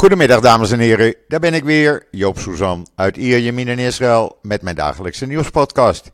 Goedemiddag 0.00 0.40
dames 0.40 0.70
en 0.70 0.78
heren, 0.78 1.14
daar 1.28 1.40
ben 1.40 1.54
ik 1.54 1.64
weer, 1.64 2.06
Joop 2.10 2.38
Suzan 2.38 2.86
uit 2.94 3.16
Ierjemien 3.16 3.68
in 3.68 3.78
Israël 3.78 4.38
met 4.42 4.62
mijn 4.62 4.76
dagelijkse 4.76 5.26
nieuwspodcast. 5.26 6.10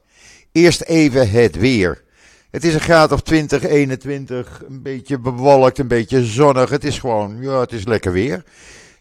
Eerst 0.52 0.82
even 0.82 1.30
het 1.30 1.56
weer. 1.56 2.02
Het 2.50 2.64
is 2.64 2.74
een 2.74 2.80
graad 2.80 3.12
of 3.12 3.22
20, 3.22 3.62
21, 3.62 4.62
een 4.68 4.82
beetje 4.82 5.18
bewolkt, 5.18 5.78
een 5.78 5.88
beetje 5.88 6.24
zonnig. 6.24 6.70
Het 6.70 6.84
is 6.84 6.98
gewoon, 6.98 7.36
ja, 7.40 7.60
het 7.60 7.72
is 7.72 7.84
lekker 7.84 8.12
weer. 8.12 8.44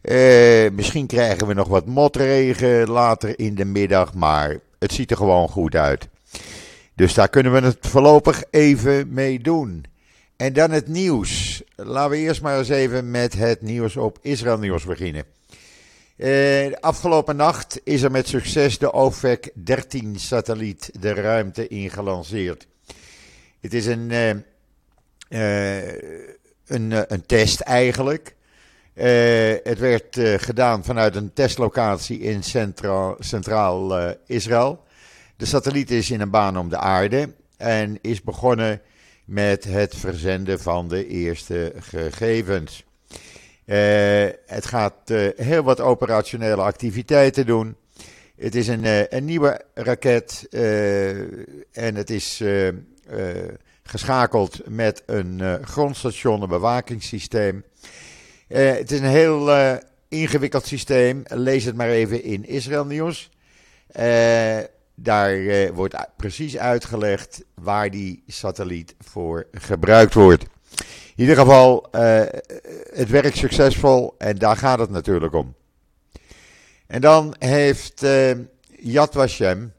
Eh, 0.02 0.72
misschien 0.72 1.08
krijgen 1.08 1.48
we 1.48 1.54
nog 1.54 1.68
wat 1.68 1.86
motregen 1.86 2.90
later 2.90 3.40
in 3.40 3.56
de 3.56 3.66
middag, 3.66 4.14
maar 4.14 4.58
het 4.80 4.94
ziet 4.94 5.12
er 5.12 5.18
gewoon 5.18 5.50
goed 5.50 5.76
uit. 5.76 6.08
Dus 6.96 7.14
daar 7.14 7.30
kunnen 7.30 7.52
we 7.52 7.60
het 7.60 7.78
voorlopig 7.80 8.44
even 8.50 9.14
mee 9.14 9.40
doen. 9.40 9.86
En 10.38 10.54
dan 10.54 10.72
het 10.72 10.88
nieuws. 10.88 11.64
Laten 11.76 12.10
we 12.10 12.18
eerst 12.18 12.42
maar 12.42 12.58
eens 12.58 12.70
even 12.70 13.12
met 13.12 13.34
het 13.34 13.62
nieuws 13.62 13.98
op 13.98 14.18
Israël 14.22 14.58
Nieuws 14.58 14.86
beginnen. 14.86 15.26
Eh, 16.16 16.74
afgelopen 16.80 17.36
nacht 17.36 17.82
is 17.84 18.02
er 18.02 18.12
met 18.12 18.28
succes 18.28 18.78
de 18.78 18.94
OVEC 18.94 19.52
13 19.54 20.20
satelliet 20.20 20.92
de 21.00 21.14
ruimte 21.14 21.68
ingelanceerd. 21.68 22.68
Het 23.62 23.74
is 23.74 23.86
een, 23.86 24.10
uh, 24.10 24.30
uh, 25.30 25.94
een, 26.66 27.14
een 27.14 27.26
test 27.26 27.60
eigenlijk. 27.60 28.36
het 29.64 29.80
werd 29.80 30.20
gedaan 30.38 30.84
vanuit 30.84 31.16
een 31.16 31.34
testlocatie 31.34 32.20
in 32.20 32.44
centraal, 32.44 33.16
centraal 33.20 34.16
Israël. 34.26 34.84
De 35.36 35.46
satelliet 35.46 35.92
is 35.92 36.12
in 36.12 36.22
een 36.22 36.30
baan 36.30 36.58
om 36.58 36.70
de 36.70 36.78
aarde 36.78 37.34
en 37.58 37.98
is 38.02 38.22
begonnen 38.22 38.82
met 39.26 39.64
het 39.64 39.96
verzenden 39.96 40.60
van 40.60 40.88
de 40.88 41.08
eerste 41.08 41.74
gegevens. 41.80 42.84
Uh, 43.66 44.28
het 44.46 44.66
gaat 44.66 45.10
uh, 45.12 45.28
heel 45.36 45.64
wat 45.64 45.80
operationele 45.80 46.62
activiteiten 46.62 47.46
doen. 47.46 47.76
Het 48.36 48.56
is 48.56 48.68
een, 48.68 48.84
uh, 48.84 49.08
een 49.08 49.26
nieuwe 49.26 49.62
raket 49.74 50.48
en 51.72 51.96
het 51.96 52.10
is 52.10 52.44
geschakeld 53.84 54.62
met 54.68 55.04
een 55.06 55.60
grondstation, 55.64 56.42
een 56.42 56.50
bewakingssysteem. 56.50 57.64
het 58.48 58.92
is 58.92 59.00
een 59.00 59.06
heel 59.06 59.50
ingewikkeld 60.08 60.66
systeem. 60.66 61.24
Lees 61.28 61.64
het 61.64 61.76
maar 61.76 61.90
even 61.90 62.24
in 62.24 62.46
Israël 62.46 62.86
Nieuws. 62.86 63.30
Daar 64.96 65.38
uh, 65.38 65.70
wordt 65.70 65.96
precies 66.18 66.58
uitgelegd 66.58 67.44
waar 67.54 67.92
die 67.92 68.24
satelliet 68.28 68.96
voor 69.00 69.48
gebruikt 69.52 70.14
wordt. 70.14 70.44
In 71.16 71.22
ieder 71.22 71.36
geval, 71.36 71.88
uh, 71.92 72.22
het 72.94 73.10
werkt 73.10 73.38
succesvol 73.38 74.16
en 74.18 74.38
daar 74.38 74.58
gaat 74.58 74.80
het 74.80 74.90
natuurlijk 74.90 75.34
om. 75.34 75.56
En 76.88 77.02
dan 77.02 77.36
heeft 77.40 78.04
uh, 78.04 78.32
Yad 78.68 79.14
Vashem 79.14 79.74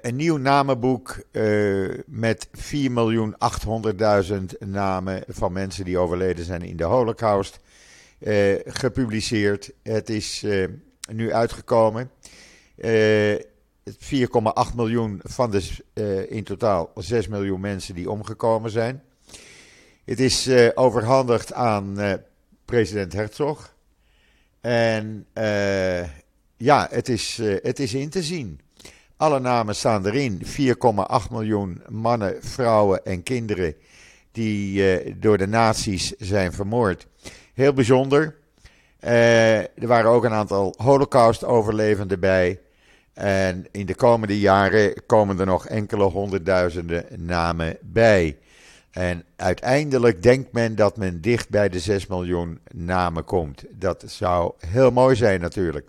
een 0.00 0.16
nieuw 0.16 0.36
namenboek 0.36 1.22
met 2.06 2.48
4.800.000 2.56 4.44
namen 4.58 5.22
van 5.28 5.52
mensen 5.52 5.84
die 5.84 5.98
overleden 5.98 6.44
zijn 6.44 6.62
in 6.62 6.76
de 6.76 6.84
Holocaust 6.84 7.58
gepubliceerd. 8.64 9.72
Het 9.82 10.10
is 10.10 10.44
nu 11.12 11.32
uitgekomen. 11.32 12.10
4,8 12.80 12.82
eh, 12.82 14.74
miljoen 14.74 15.20
van 15.22 15.50
de 15.50 15.70
uh, 15.94 16.30
in 16.30 16.44
totaal 16.44 16.90
6 16.94 17.28
miljoen 17.28 17.60
mensen 17.60 17.94
die 17.94 18.10
omgekomen 18.10 18.70
zijn. 18.70 19.02
Het 20.04 20.20
is 20.20 20.48
uh, 20.48 20.68
overhandigd 20.74 21.52
aan 21.52 21.98
president 22.64 23.12
Herzog. 23.12 23.74
En 24.60 25.26
ja, 26.56 26.88
het 26.90 27.08
is, 27.08 27.40
het 27.42 27.78
is 27.78 27.94
in 27.94 28.10
te 28.10 28.22
zien. 28.22 28.60
Alle 29.16 29.40
namen 29.40 29.74
staan 29.74 30.06
erin. 30.06 30.42
4,8 30.44 31.30
miljoen 31.30 31.82
mannen, 31.88 32.36
vrouwen 32.40 33.04
en 33.04 33.22
kinderen 33.22 33.74
die 34.32 35.18
door 35.18 35.38
de 35.38 35.46
nazi's 35.46 36.14
zijn 36.18 36.52
vermoord. 36.52 37.06
Heel 37.54 37.72
bijzonder. 37.72 38.36
er 39.00 39.68
waren 39.86 40.10
ook 40.10 40.24
een 40.24 40.32
aantal 40.32 40.74
holocaust-overlevenden 40.76 42.20
bij. 42.20 42.60
En 43.12 43.66
in 43.70 43.86
de 43.86 43.94
komende 43.94 44.38
jaren 44.38 45.06
komen 45.06 45.38
er 45.38 45.46
nog 45.46 45.66
enkele 45.66 46.04
honderdduizenden 46.04 47.04
namen 47.16 47.76
bij. 47.80 48.38
En 48.90 49.24
uiteindelijk 49.36 50.22
denkt 50.22 50.52
men 50.52 50.76
dat 50.76 50.96
men 50.96 51.20
dicht 51.20 51.48
bij 51.48 51.68
de 51.68 51.80
6 51.80 52.06
miljoen 52.06 52.60
namen 52.74 53.24
komt. 53.24 53.64
Dat 53.70 54.04
zou 54.06 54.52
heel 54.58 54.90
mooi 54.90 55.16
zijn 55.16 55.40
natuurlijk. 55.40 55.88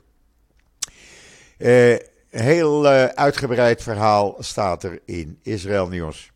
Uh, 1.58 1.96
heel 2.30 2.86
uh, 2.86 3.06
uitgebreid 3.06 3.84
verhaal 3.84 4.36
staat 4.40 4.84
er 4.84 5.00
in 5.06 5.40
Israël 5.42 5.88
Nieuws. 5.88 6.31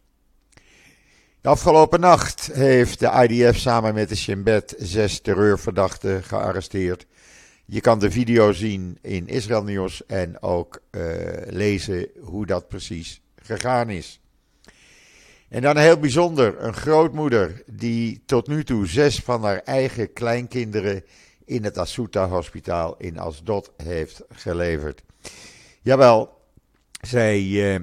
De 1.41 1.49
afgelopen 1.51 1.99
nacht 1.99 2.49
heeft 2.53 2.99
de 2.99 3.27
IDF 3.27 3.57
samen 3.57 3.93
met 3.93 4.09
de 4.09 4.15
Shin 4.15 4.43
Bet 4.43 4.75
zes 4.77 5.19
terreurverdachten 5.19 6.23
gearresteerd 6.23 7.05
je 7.65 7.81
kan 7.81 7.99
de 7.99 8.11
video 8.11 8.51
zien 8.51 8.97
in 9.01 9.27
Israël 9.27 9.89
en 10.07 10.41
ook 10.41 10.81
uh, 10.91 11.01
lezen 11.45 12.09
hoe 12.19 12.45
dat 12.45 12.67
precies 12.67 13.21
gegaan 13.35 13.89
is. 13.89 14.19
En 15.49 15.61
dan 15.61 15.77
heel 15.77 15.99
bijzonder, 15.99 16.63
een 16.63 16.73
grootmoeder 16.73 17.63
die 17.65 18.23
tot 18.25 18.47
nu 18.47 18.63
toe 18.63 18.87
zes 18.87 19.19
van 19.19 19.43
haar 19.43 19.59
eigen 19.59 20.13
kleinkinderen 20.13 21.03
in 21.45 21.63
het 21.63 21.77
Asuta 21.77 22.27
Hospitaal 22.27 22.95
in 22.97 23.19
Asdod 23.19 23.71
heeft 23.83 24.21
geleverd. 24.29 25.03
Jawel, 25.81 26.41
zij 27.01 27.41
uh, 27.41 27.79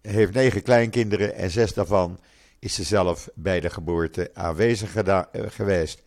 heeft 0.00 0.32
negen 0.32 0.62
kleinkinderen 0.62 1.34
en 1.34 1.50
zes 1.50 1.74
daarvan 1.74 2.20
is 2.58 2.74
ze 2.74 2.82
zelf 2.82 3.28
bij 3.34 3.60
de 3.60 3.70
geboorte 3.70 4.30
aanwezig 4.34 5.06
uh, 5.06 5.22
geweest. 5.32 6.02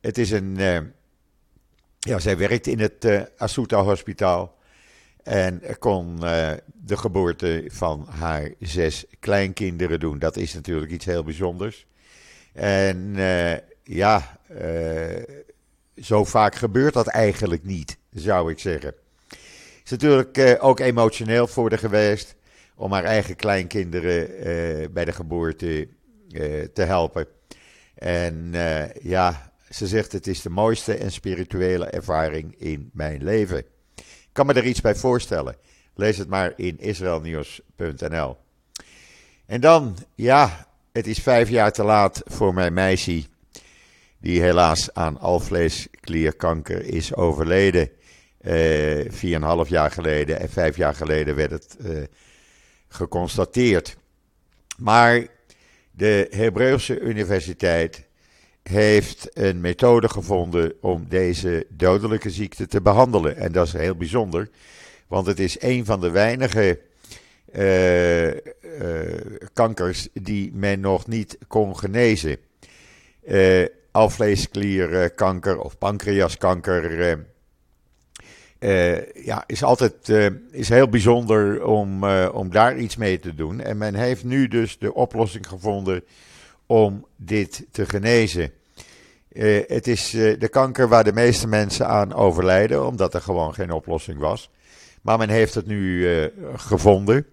het 0.00 0.18
is 0.18 0.30
een 0.30 0.58
ja, 2.00 2.18
zij 2.18 2.36
werkt 2.36 2.66
in 2.66 2.80
het 2.80 3.04
uh, 3.04 3.22
Asuta 3.36 3.82
Hospitaal. 3.82 4.58
En 5.22 5.62
kon 5.78 6.16
uh, 6.22 6.50
de 6.84 6.96
geboorte 6.96 7.64
van 7.68 8.06
haar 8.08 8.50
zes 8.58 9.04
kleinkinderen 9.18 10.00
doen. 10.00 10.18
Dat 10.18 10.36
is 10.36 10.54
natuurlijk 10.54 10.90
iets 10.90 11.04
heel 11.04 11.24
bijzonders. 11.24 11.86
En 12.52 13.12
uh, 13.16 13.52
ja, 13.82 14.38
zo 15.96 16.24
vaak 16.24 16.54
gebeurt 16.54 16.94
dat 16.94 17.06
eigenlijk 17.06 17.64
niet, 17.64 17.98
zou 18.12 18.50
ik 18.50 18.58
zeggen. 18.58 18.94
Het 19.28 19.84
is 19.84 19.90
natuurlijk 19.90 20.58
ook 20.60 20.80
emotioneel 20.80 21.46
voor 21.46 21.70
haar 21.70 21.78
geweest 21.78 22.34
om 22.74 22.92
haar 22.92 23.04
eigen 23.04 23.36
kleinkinderen 23.36 24.28
bij 24.92 25.04
de 25.04 25.12
geboorte 25.12 25.88
te 26.72 26.82
helpen. 26.82 27.26
En 27.94 28.50
ja, 29.02 29.49
ze 29.70 29.86
zegt: 29.86 30.12
Het 30.12 30.26
is 30.26 30.42
de 30.42 30.50
mooiste 30.50 30.94
en 30.94 31.12
spirituele 31.12 31.86
ervaring 31.86 32.54
in 32.58 32.90
mijn 32.92 33.24
leven. 33.24 33.58
Ik 33.96 34.36
kan 34.36 34.46
me 34.46 34.52
er 34.52 34.66
iets 34.66 34.80
bij 34.80 34.94
voorstellen. 34.94 35.56
Lees 35.94 36.18
het 36.18 36.28
maar 36.28 36.52
in 36.56 36.78
israelnieuws.nl. 36.78 38.36
En 39.46 39.60
dan, 39.60 39.96
ja, 40.14 40.66
het 40.92 41.06
is 41.06 41.18
vijf 41.18 41.48
jaar 41.48 41.72
te 41.72 41.82
laat 41.82 42.22
voor 42.24 42.54
mijn 42.54 42.72
meisje, 42.72 43.24
die 44.18 44.42
helaas 44.42 44.94
aan 44.94 45.18
alvleesklierkanker 45.18 46.84
is 46.84 47.14
overleden. 47.14 47.90
Uh, 48.42 49.10
vier 49.10 49.34
en 49.34 49.42
een 49.42 49.48
half 49.48 49.68
jaar 49.68 49.90
geleden 49.90 50.40
en 50.40 50.50
vijf 50.50 50.76
jaar 50.76 50.94
geleden 50.94 51.36
werd 51.36 51.50
het 51.50 51.76
uh, 51.80 52.02
geconstateerd. 52.88 53.96
Maar 54.76 55.26
de 55.90 56.26
Hebreeuwse 56.30 57.00
Universiteit 57.00 58.08
heeft 58.70 59.28
een 59.32 59.60
methode 59.60 60.08
gevonden 60.08 60.72
om 60.80 61.06
deze 61.08 61.66
dodelijke 61.68 62.30
ziekte 62.30 62.66
te 62.66 62.80
behandelen. 62.80 63.36
En 63.36 63.52
dat 63.52 63.66
is 63.66 63.72
heel 63.72 63.96
bijzonder, 63.96 64.48
want 65.06 65.26
het 65.26 65.38
is 65.38 65.62
een 65.62 65.84
van 65.84 66.00
de 66.00 66.10
weinige 66.10 66.80
uh, 67.56 68.26
uh, 68.26 68.34
kankers 69.52 70.08
die 70.12 70.50
men 70.54 70.80
nog 70.80 71.06
niet 71.06 71.38
kon 71.48 71.78
genezen. 71.78 72.36
Uh, 73.28 73.66
alvleesklierkanker 73.90 75.60
of 75.60 75.78
pancreaskanker. 75.78 77.18
ja, 79.14 79.44
is 79.46 79.62
altijd 79.62 80.08
is 80.50 80.68
heel 80.68 80.88
bijzonder 80.88 81.64
om, 81.64 82.04
om 82.26 82.50
daar 82.50 82.78
iets 82.78 82.96
mee 82.96 83.18
te 83.18 83.34
doen. 83.34 83.60
En 83.60 83.78
men 83.78 83.94
heeft 83.94 84.24
nu 84.24 84.48
dus 84.48 84.78
de 84.78 84.94
oplossing 84.94 85.46
gevonden 85.46 86.04
om 86.66 87.06
dit 87.16 87.66
te 87.70 87.86
genezen. 87.86 88.52
Uh, 89.32 89.62
het 89.66 89.86
is 89.86 90.14
uh, 90.14 90.38
de 90.38 90.48
kanker 90.48 90.88
waar 90.88 91.04
de 91.04 91.12
meeste 91.12 91.48
mensen 91.48 91.86
aan 91.86 92.14
overlijden, 92.14 92.86
omdat 92.86 93.14
er 93.14 93.20
gewoon 93.20 93.54
geen 93.54 93.70
oplossing 93.70 94.18
was. 94.18 94.50
Maar 95.02 95.18
men 95.18 95.28
heeft 95.28 95.54
het 95.54 95.66
nu 95.66 95.80
uh, 95.80 96.26
gevonden. 96.54 97.26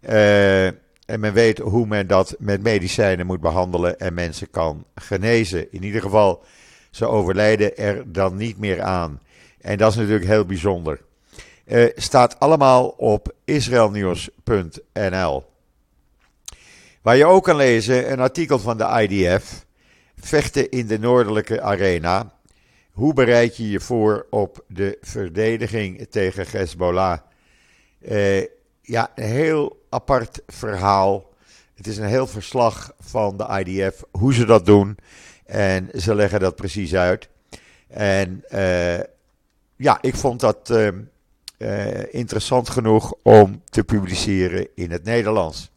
en 0.00 1.20
men 1.20 1.32
weet 1.32 1.58
hoe 1.58 1.86
men 1.86 2.06
dat 2.06 2.36
met 2.38 2.62
medicijnen 2.62 3.26
moet 3.26 3.40
behandelen 3.40 3.98
en 3.98 4.14
mensen 4.14 4.50
kan 4.50 4.84
genezen. 4.94 5.72
In 5.72 5.84
ieder 5.84 6.00
geval 6.00 6.44
Ze 6.90 7.06
overlijden 7.06 7.76
er 7.76 8.12
dan 8.12 8.36
niet 8.36 8.58
meer 8.58 8.82
aan. 8.82 9.20
En 9.60 9.78
dat 9.78 9.90
is 9.90 9.96
natuurlijk 9.96 10.26
heel 10.26 10.44
bijzonder. 10.44 11.00
Staat 11.94 12.40
allemaal 12.40 12.88
op 12.88 13.34
israelnieuws.nl. 13.44 15.44
Waar 17.02 17.16
je 17.16 17.26
ook 17.26 17.44
kan 17.44 17.56
lezen 17.56 18.12
een 18.12 18.20
artikel 18.20 18.58
van 18.58 18.78
de 18.78 19.08
IDF. 19.08 19.66
Vechten 20.28 20.70
in 20.70 20.86
de 20.86 20.98
noordelijke 20.98 21.60
arena. 21.60 22.32
Hoe 22.92 23.14
bereid 23.14 23.56
je 23.56 23.70
je 23.70 23.80
voor 23.80 24.26
op 24.30 24.64
de 24.66 24.98
verdediging 25.00 26.06
tegen 26.10 26.46
Hezbollah? 26.50 27.18
Uh, 28.00 28.40
ja, 28.82 29.12
een 29.14 29.24
heel 29.24 29.86
apart 29.90 30.42
verhaal. 30.46 31.32
Het 31.74 31.86
is 31.86 31.96
een 31.96 32.08
heel 32.08 32.26
verslag 32.26 32.92
van 33.00 33.36
de 33.36 33.64
IDF, 33.64 34.04
hoe 34.10 34.34
ze 34.34 34.44
dat 34.44 34.66
doen. 34.66 34.96
En 35.44 35.88
ze 35.94 36.14
leggen 36.14 36.40
dat 36.40 36.56
precies 36.56 36.94
uit. 36.94 37.28
En 37.86 38.44
uh, 38.52 38.98
ja, 39.76 39.98
ik 40.00 40.14
vond 40.14 40.40
dat 40.40 40.70
uh, 40.70 42.02
interessant 42.10 42.70
genoeg 42.70 43.14
om 43.22 43.62
te 43.64 43.84
publiceren 43.84 44.68
in 44.74 44.90
het 44.90 45.04
Nederlands. 45.04 45.70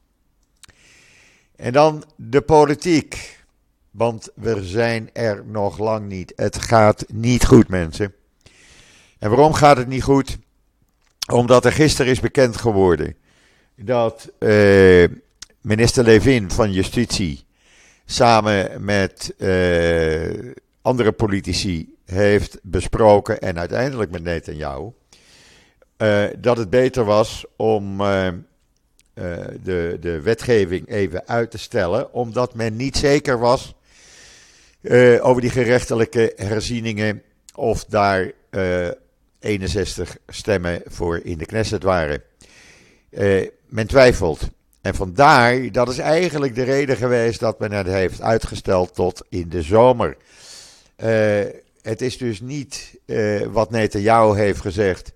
En 1.55 1.73
dan 1.73 2.03
de 2.15 2.41
politiek. 2.41 3.39
Want 3.91 4.29
we 4.35 4.63
zijn 4.63 5.09
er 5.13 5.43
nog 5.45 5.77
lang 5.77 6.07
niet. 6.07 6.33
Het 6.35 6.57
gaat 6.57 7.05
niet 7.07 7.45
goed, 7.45 7.67
mensen. 7.67 8.13
En 9.19 9.29
waarom 9.29 9.53
gaat 9.53 9.77
het 9.77 9.87
niet 9.87 10.03
goed? 10.03 10.37
Omdat 11.31 11.65
er 11.65 11.71
gisteren 11.71 12.11
is 12.11 12.19
bekend 12.19 12.57
geworden 12.57 13.15
dat 13.75 14.31
uh, 14.39 15.07
minister 15.61 16.03
Levin 16.03 16.51
van 16.51 16.71
Justitie 16.71 17.45
samen 18.05 18.85
met 18.85 19.33
uh, 19.37 20.51
andere 20.81 21.11
politici 21.11 21.95
heeft 22.05 22.59
besproken 22.61 23.41
en 23.41 23.59
uiteindelijk 23.59 24.11
met 24.11 24.23
Netanyahu 24.23 24.91
uh, 25.97 26.23
dat 26.37 26.57
het 26.57 26.69
beter 26.69 27.05
was 27.05 27.45
om 27.55 27.97
de, 29.63 29.97
de 29.99 30.21
wetgeving 30.21 30.89
even 30.89 31.27
uit 31.27 31.51
te 31.51 31.57
stellen, 31.57 32.13
omdat 32.13 32.55
men 32.55 32.75
niet 32.75 32.97
zeker 32.97 33.39
was 33.39 33.75
over 35.21 35.41
die 35.41 35.49
gerechtelijke 35.49 36.33
herzieningen 36.35 37.21
of 37.55 37.85
daar 37.85 38.31
61 39.39 40.17
stemmen 40.27 40.81
voor 40.85 41.19
in 41.23 41.37
de 41.37 41.45
Knesset 41.45 41.83
waren. 41.83 42.23
Uh, 43.09 43.47
men 43.65 43.87
twijfelt. 43.87 44.49
En 44.81 44.95
vandaar, 44.95 45.71
dat 45.71 45.89
is 45.89 45.97
eigenlijk 45.97 46.55
de 46.55 46.63
reden 46.63 46.97
geweest 46.97 47.39
dat 47.39 47.59
men 47.59 47.71
het 47.71 47.87
heeft 47.87 48.21
uitgesteld 48.21 48.95
tot 48.95 49.25
in 49.29 49.49
de 49.49 49.61
zomer. 49.61 50.17
Het 51.81 52.01
is 52.01 52.17
dus 52.17 52.41
niet 52.41 52.99
wat 53.51 53.71
Netanyahu 53.71 54.37
heeft 54.37 54.61
gezegd 54.61 55.11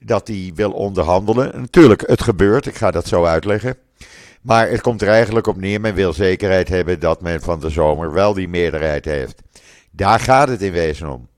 dat 0.00 0.28
hij 0.28 0.52
wil 0.54 0.70
onderhandelen. 0.70 1.60
Natuurlijk, 1.60 2.02
het 2.06 2.22
gebeurt, 2.22 2.66
ik 2.66 2.74
ga 2.74 2.90
dat 2.90 3.06
zo 3.06 3.24
uitleggen. 3.24 3.76
Maar 4.46 4.68
het 4.70 4.80
komt 4.80 5.02
er 5.02 5.08
eigenlijk 5.08 5.46
op 5.46 5.56
neer, 5.56 5.80
men 5.80 5.94
wil 5.94 6.12
zekerheid 6.12 6.68
hebben 6.68 7.00
dat 7.00 7.20
men 7.20 7.40
van 7.40 7.60
de 7.60 7.70
zomer 7.70 8.12
wel 8.12 8.34
die 8.34 8.48
meerderheid 8.48 9.04
heeft. 9.04 9.42
Daar 9.90 10.20
gaat 10.20 10.48
het 10.48 10.62
in 10.62 10.72
wezen 10.72 11.12
om. 11.12 11.28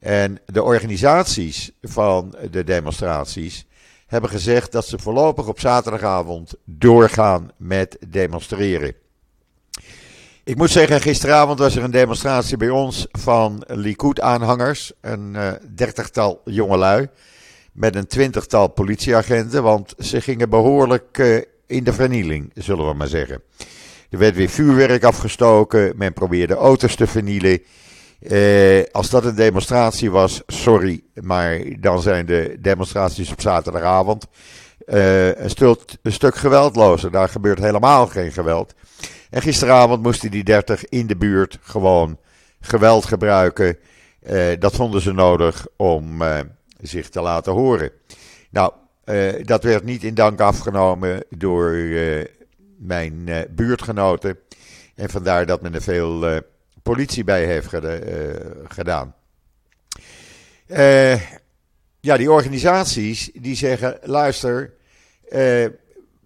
En 0.00 0.38
de 0.46 0.62
organisaties 0.62 1.70
van 1.82 2.34
de 2.50 2.64
demonstraties 2.64 3.66
hebben 4.06 4.30
gezegd 4.30 4.72
dat 4.72 4.86
ze 4.86 4.98
voorlopig 4.98 5.46
op 5.46 5.60
zaterdagavond 5.60 6.54
doorgaan 6.64 7.50
met 7.56 7.96
demonstreren. 8.08 8.94
Ik 10.44 10.56
moet 10.56 10.70
zeggen, 10.70 11.00
gisteravond 11.00 11.58
was 11.58 11.76
er 11.76 11.82
een 11.82 11.90
demonstratie 11.90 12.56
bij 12.56 12.70
ons 12.70 13.06
van 13.10 13.64
Likud-aanhangers, 13.66 14.92
een 15.00 15.34
uh, 15.34 15.52
dertigtal 15.74 16.40
jongelui, 16.44 17.08
met 17.72 17.94
een 17.94 18.06
twintigtal 18.06 18.68
politieagenten, 18.68 19.62
want 19.62 19.94
ze 19.98 20.20
gingen 20.20 20.50
behoorlijk 20.50 21.18
uh, 21.18 21.42
in 21.68 21.84
de 21.84 21.92
vernieling, 21.92 22.50
zullen 22.54 22.88
we 22.88 22.94
maar 22.94 23.08
zeggen. 23.08 23.42
Er 24.10 24.18
werd 24.18 24.36
weer 24.36 24.48
vuurwerk 24.48 25.04
afgestoken, 25.04 25.92
men 25.96 26.12
probeerde 26.12 26.54
auto's 26.54 26.94
te 26.94 27.06
vernielen. 27.06 27.62
Eh, 28.20 28.82
als 28.92 29.10
dat 29.10 29.24
een 29.24 29.34
demonstratie 29.34 30.10
was, 30.10 30.42
sorry, 30.46 31.02
maar 31.14 31.60
dan 31.80 32.02
zijn 32.02 32.26
de 32.26 32.56
demonstraties 32.60 33.32
op 33.32 33.40
zaterdagavond 33.40 34.26
eh, 34.86 35.36
een, 35.36 35.50
stuk, 35.50 35.80
een 36.02 36.12
stuk 36.12 36.34
geweldlozer. 36.34 37.10
Daar 37.10 37.28
gebeurt 37.28 37.58
helemaal 37.58 38.06
geen 38.06 38.32
geweld. 38.32 38.74
En 39.30 39.42
gisteravond 39.42 40.02
moesten 40.02 40.30
die 40.30 40.44
30 40.44 40.84
in 40.84 41.06
de 41.06 41.16
buurt 41.16 41.58
gewoon 41.60 42.18
geweld 42.60 43.04
gebruiken. 43.04 43.78
Uh, 44.30 44.42
dat 44.58 44.74
vonden 44.74 45.00
ze 45.00 45.12
nodig 45.12 45.66
om 45.76 46.22
uh, 46.22 46.38
zich 46.80 47.08
te 47.08 47.20
laten 47.20 47.52
horen. 47.52 47.90
Nou, 48.50 48.72
uh, 49.08 49.44
dat 49.44 49.62
werd 49.62 49.84
niet 49.84 50.04
in 50.04 50.14
dank 50.14 50.40
afgenomen 50.40 51.24
door 51.30 51.76
mijn 52.78 53.28
buurtgenoten. 53.50 54.38
En 54.94 55.10
vandaar 55.10 55.46
dat 55.46 55.62
men 55.62 55.74
er 55.74 55.82
veel 55.82 56.42
politie 56.82 57.24
bij 57.24 57.44
heeft 57.44 57.68
gedaan. 58.68 59.14
ja, 62.00 62.16
die 62.16 62.30
organisaties 62.30 63.30
die 63.34 63.56
zeggen: 63.56 63.98
luister, 64.02 64.72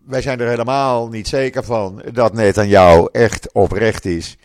wij 0.06 0.22
zijn 0.22 0.40
er 0.40 0.48
helemaal 0.48 1.08
niet 1.08 1.28
zeker 1.28 1.64
van 1.64 2.02
dat 2.12 2.32
Netanyahu 2.32 3.08
echt 3.12 3.52
oprecht 3.52 4.04
is. 4.04 4.36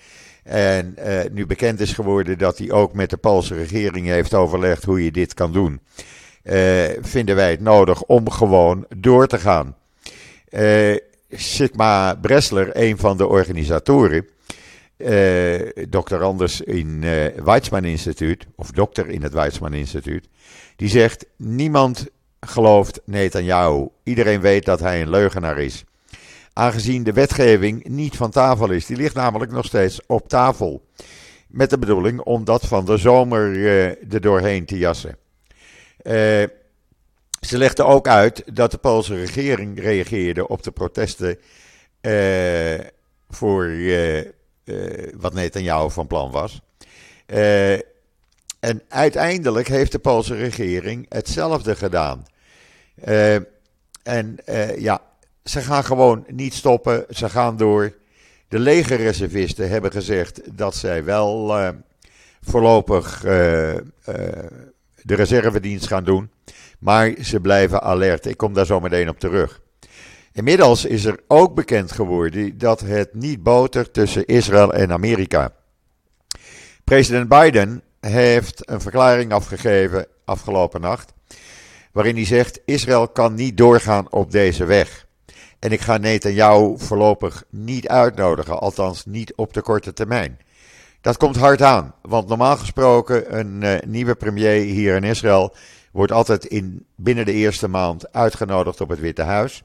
En 0.44 0.95
nu 1.31 1.45
bekend 1.45 1.80
is 1.80 1.94
geworden 1.94 2.38
dat 2.38 2.57
hij 2.57 2.72
ook 2.72 2.94
met 2.94 3.10
de 3.10 3.18
Poolse 3.18 3.56
regering 3.56 4.07
heeft 4.07 4.33
overlegd 4.33 4.83
hoe 4.83 5.04
je 5.04 5.12
dit 5.12 5.33
kan 5.33 5.51
doen. 5.51 5.80
Uh, 6.50 6.86
vinden 7.02 7.36
wij 7.36 7.52
het 7.52 7.60
nodig 7.60 8.04
om 8.04 8.30
gewoon 8.30 8.86
door 8.98 9.28
te 9.28 9.40
gaan. 9.40 9.76
Uh, 10.50 10.96
Sigma 11.30 12.16
Bressler, 12.16 12.70
een 12.74 12.98
van 12.98 13.18
de 13.18 13.28
organisatoren, 13.28 14.28
dokter 15.90 16.24
Anders 16.24 16.62
in 16.62 17.04
het 17.04 17.44
Weizmann 17.44 17.86
Instituut, 17.86 18.46
of 18.56 18.72
dokter 18.72 19.10
in 19.10 19.24
het 19.24 19.34
Weizmann 19.34 19.74
Instituut, 19.74 20.28
die 20.76 20.90
zegt: 20.90 21.26
niemand 21.36 22.08
gelooft 22.40 23.02
Netanyahu. 23.06 23.88
Iedereen 24.04 24.42
weet 24.42 24.66
dat 24.66 24.80
hij 24.80 25.02
een 25.02 25.10
leugenaar 25.10 25.60
is. 25.60 25.84
Aangezien 26.54 27.04
de 27.04 27.14
wetgeving 27.14 27.88
niet 27.88 28.16
van 28.16 28.32
tafel 28.32 28.72
is. 28.72 28.86
Die 28.86 28.98
ligt 28.98 29.16
namelijk 29.16 29.52
nog 29.52 29.66
steeds 29.66 30.00
op 30.06 30.28
tafel. 30.28 30.86
Met 31.48 31.70
de 31.70 31.78
bedoeling 31.78 32.20
om 32.20 32.44
dat 32.44 32.66
van 32.66 32.86
de 32.86 32.98
zomer 32.98 33.50
uh, 33.52 33.86
er 34.14 34.21
doorheen 34.21 34.66
te 34.66 34.78
jassen. 34.78 35.18
Uh, 36.07 36.14
ze 37.40 37.57
legde 37.57 37.83
ook 37.83 38.07
uit 38.07 38.44
dat 38.54 38.71
de 38.71 38.78
Poolse 38.78 39.16
regering 39.16 39.80
reageerde 39.80 40.47
op 40.47 40.64
de 40.64 40.71
protesten 40.71 41.40
uh, 42.02 42.80
voor 43.30 43.71
wat 45.16 45.33
Netanyahu 45.33 45.92
van 45.92 46.07
plan 46.07 46.31
was. 46.31 46.61
En 48.59 48.81
uiteindelijk 48.87 49.68
heeft 49.68 49.92
de 49.92 49.99
Poolse 49.99 50.35
regering 50.35 51.06
hetzelfde 51.09 51.76
gedaan. 51.76 52.26
En 54.04 54.37
ja, 54.78 55.02
ze 55.44 55.61
gaan 55.61 55.83
gewoon 55.83 56.26
niet 56.28 56.54
stoppen, 56.54 57.06
ze 57.09 57.30
gaan 57.30 57.57
door. 57.57 57.94
De 58.47 58.59
legerreservisten 58.59 59.69
hebben 59.69 59.92
gezegd 59.92 60.57
dat 60.57 60.76
zij 60.76 61.04
wel 61.04 61.59
uh, 61.59 61.69
voorlopig 62.42 63.26
de 65.07 65.16
reservedienst 65.16 65.87
gaan 65.87 66.04
doen. 66.04 66.31
Maar 66.80 67.14
ze 67.21 67.40
blijven 67.40 67.81
alert. 67.81 68.26
Ik 68.26 68.37
kom 68.37 68.54
daar 68.54 68.66
zo 68.66 68.80
meteen 68.80 69.09
op 69.09 69.19
terug. 69.19 69.61
Inmiddels 70.31 70.85
is 70.85 71.06
er 71.06 71.19
ook 71.28 71.56
bekend 71.56 71.92
geworden 71.92 72.57
dat 72.57 72.80
het 72.80 73.14
niet 73.14 73.44
botert 73.44 73.94
tussen 73.94 74.26
Israël 74.26 74.73
en 74.73 74.92
Amerika. 74.92 75.52
President 76.83 77.30
Biden 77.30 77.81
heeft 77.99 78.69
een 78.69 78.81
verklaring 78.81 79.31
afgegeven 79.31 80.07
afgelopen 80.26 80.81
nacht. 80.81 81.14
Waarin 81.92 82.16
hij 82.16 82.26
zegt: 82.26 82.59
Israël 82.66 83.07
kan 83.07 83.33
niet 83.33 83.57
doorgaan 83.57 84.11
op 84.11 84.31
deze 84.31 84.66
weg. 84.66 85.07
En 85.59 85.71
ik 85.71 85.81
ga 85.81 85.97
Netanyahu 85.97 86.73
voorlopig 86.78 87.44
niet 87.49 87.87
uitnodigen, 87.87 88.59
althans 88.59 89.06
niet 89.06 89.33
op 89.35 89.54
de 89.54 89.61
korte 89.61 89.94
termijn. 89.94 90.37
Dat 91.07 91.18
komt 91.18 91.35
hard 91.35 91.61
aan, 91.61 91.94
want 92.02 92.28
normaal 92.28 92.57
gesproken 92.57 93.37
een 93.37 93.61
uh, 93.61 93.76
nieuwe 93.85 94.16
premier 94.16 94.61
hier 94.61 94.95
in 94.95 95.04
Israël 95.04 95.56
wordt 95.92 96.11
altijd 96.11 96.45
in, 96.45 96.85
binnen 96.95 97.26
de 97.26 97.33
eerste 97.33 97.68
maand 97.68 98.14
uitgenodigd 98.14 98.81
op 98.81 98.90
het 98.90 98.99
Witte 98.99 99.21
Huis. 99.21 99.64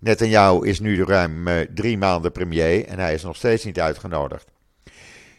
Netanyahu 0.00 0.66
is 0.66 0.80
nu 0.80 1.04
ruim 1.04 1.48
uh, 1.48 1.60
drie 1.74 1.98
maanden 1.98 2.32
premier 2.32 2.84
en 2.86 2.98
hij 2.98 3.14
is 3.14 3.22
nog 3.22 3.36
steeds 3.36 3.64
niet 3.64 3.80
uitgenodigd. 3.80 4.50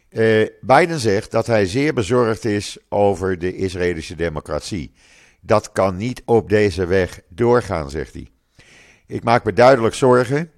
Uh, 0.09 0.47
Biden 0.61 0.99
zegt 0.99 1.31
dat 1.31 1.47
hij 1.47 1.65
zeer 1.65 1.93
bezorgd 1.93 2.45
is 2.45 2.77
over 2.89 3.39
de 3.39 3.55
Israëlische 3.55 4.15
democratie. 4.15 4.91
Dat 5.41 5.71
kan 5.71 5.97
niet 5.97 6.21
op 6.25 6.49
deze 6.49 6.85
weg 6.85 7.21
doorgaan, 7.29 7.89
zegt 7.89 8.13
hij. 8.13 8.27
Ik 9.07 9.23
maak 9.23 9.43
me 9.43 9.53
duidelijk 9.53 9.95
zorgen. 9.95 10.51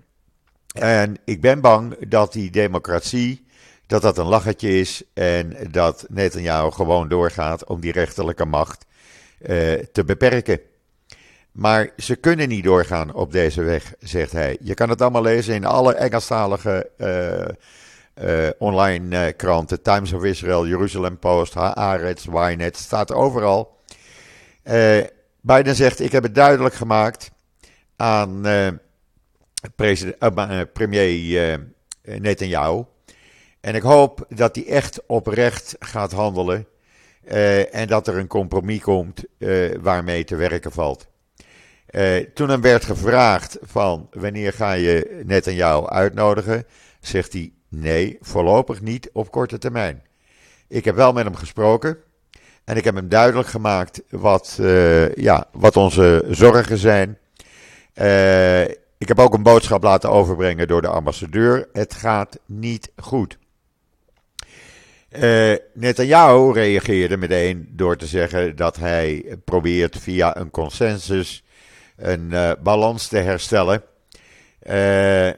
En 0.74 1.18
ik 1.26 1.42
ben 1.42 1.62
bang 1.62 2.08
dat 2.08 2.34
die 2.34 2.50
democratie, 2.50 3.50
dat 3.92 4.02
dat 4.02 4.18
een 4.18 4.26
lachertje 4.26 4.80
is 4.80 5.04
en 5.14 5.58
dat 5.72 6.06
Netanyahu 6.10 6.72
gewoon 6.72 7.08
doorgaat 7.08 7.66
om 7.66 7.80
die 7.80 7.92
rechterlijke 7.92 8.46
macht 8.46 8.86
uh, 9.42 9.48
te 9.74 10.04
beperken. 10.06 10.60
Maar 11.52 11.90
ze 11.98 12.16
kunnen 12.16 12.48
niet 12.48 12.64
doorgaan 12.64 13.14
op 13.14 13.32
deze 13.32 13.62
weg, 13.62 13.94
zegt 14.00 14.32
hij. 14.32 14.58
Je 14.62 14.74
kan 14.74 14.90
het 14.90 15.02
allemaal 15.02 15.22
lezen 15.22 15.56
in 15.56 15.66
alle 15.66 15.94
Engelstalige 15.94 16.90
uh, 16.98 17.48
uh, 18.28 18.50
online 18.58 19.34
kranten. 19.34 19.82
Times 19.82 20.14
of 20.14 20.24
Israel, 20.24 20.68
Jerusalem 20.68 21.18
Post, 21.18 21.54
Haaretz, 21.54 22.26
Ynet, 22.26 22.78
staat 22.78 23.10
er 23.10 23.16
overal. 23.16 23.78
Biden 25.42 25.76
zegt, 25.76 26.00
ik 26.00 26.12
heb 26.12 26.24
het 26.24 26.36
duidelijk 26.36 26.76
gemaakt 26.76 27.32
aan 27.96 28.42
premier 30.74 31.60
Netanyahu 32.04 32.84
en 33.62 33.76
ik 33.76 33.82
hoop 33.82 34.26
dat 34.30 34.56
hij 34.56 34.68
echt 34.68 35.06
oprecht 35.06 35.76
gaat 35.80 36.12
handelen. 36.12 36.66
Uh, 37.28 37.76
en 37.76 37.88
dat 37.88 38.08
er 38.08 38.18
een 38.18 38.28
compromis 38.28 38.82
komt 38.82 39.24
uh, 39.38 39.76
waarmee 39.82 40.24
te 40.24 40.36
werken 40.36 40.72
valt. 40.72 41.08
Uh, 41.90 42.18
toen 42.34 42.50
hem 42.50 42.62
werd 42.62 42.86
gevraagd 42.86 43.58
van 43.62 44.10
wanneer 44.12 44.54
ga 44.54 44.72
je 44.72 45.22
net 45.26 45.48
aan 45.48 45.56
jou 45.56 45.90
uitnodigen, 45.90 46.66
zegt 47.00 47.34
hij 47.34 47.52
nee, 47.70 48.18
voorlopig 48.22 48.82
niet 48.82 49.10
op 49.14 49.32
korte 49.32 49.58
termijn. 49.58 50.04
Ik 50.68 50.86
heb 50.86 50.96
wel 50.96 51.14
met 51.14 51.24
hem 51.24 51.36
gesproken 51.36 51.98
en 52.64 52.78
ik 52.78 52.84
heb 52.84 52.96
hem 52.96 53.10
duidelijk 53.10 53.48
gemaakt 53.48 54.02
wat, 54.10 54.60
ja, 55.16 55.48
wat 55.52 55.78
onze 55.78 56.26
zorgen 56.30 56.78
zijn. 56.78 57.18
ik 58.98 59.08
heb 59.08 59.20
ook 59.20 59.34
een 59.34 59.44
boodschap 59.44 59.84
laten 59.84 60.10
overbrengen 60.10 60.68
door 60.68 60.82
de 60.82 60.88
ambassadeur. 60.88 61.70
Het 61.74 61.94
gaat 61.94 62.40
niet 62.46 62.92
goed. 62.96 63.40
Uh, 65.20 65.56
Netanyahu 65.74 66.54
reageerde 66.54 67.18
meteen 67.18 67.70
door 67.72 67.98
te 67.98 68.06
zeggen 68.06 68.56
dat 68.56 68.78
hij 68.78 69.38
probeert 69.46 69.98
via 69.98 70.38
een 70.38 70.50
consensus 70.50 71.44
een 71.96 72.30
uh, 72.32 72.52
balans 72.64 73.08
te 73.08 73.18
herstellen. 73.18 73.84
Uh, 74.68 75.28
en 75.28 75.38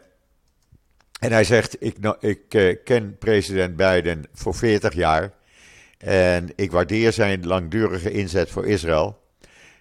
hij 1.19 1.43
zegt: 1.43 1.83
Ik, 1.83 1.97
ik 2.19 2.79
ken 2.83 3.17
president 3.17 3.75
Biden 3.75 4.25
voor 4.33 4.55
40 4.55 4.93
jaar. 4.93 5.31
En 5.97 6.49
ik 6.55 6.71
waardeer 6.71 7.13
zijn 7.13 7.47
langdurige 7.47 8.11
inzet 8.11 8.49
voor 8.49 8.67
Israël. 8.67 9.19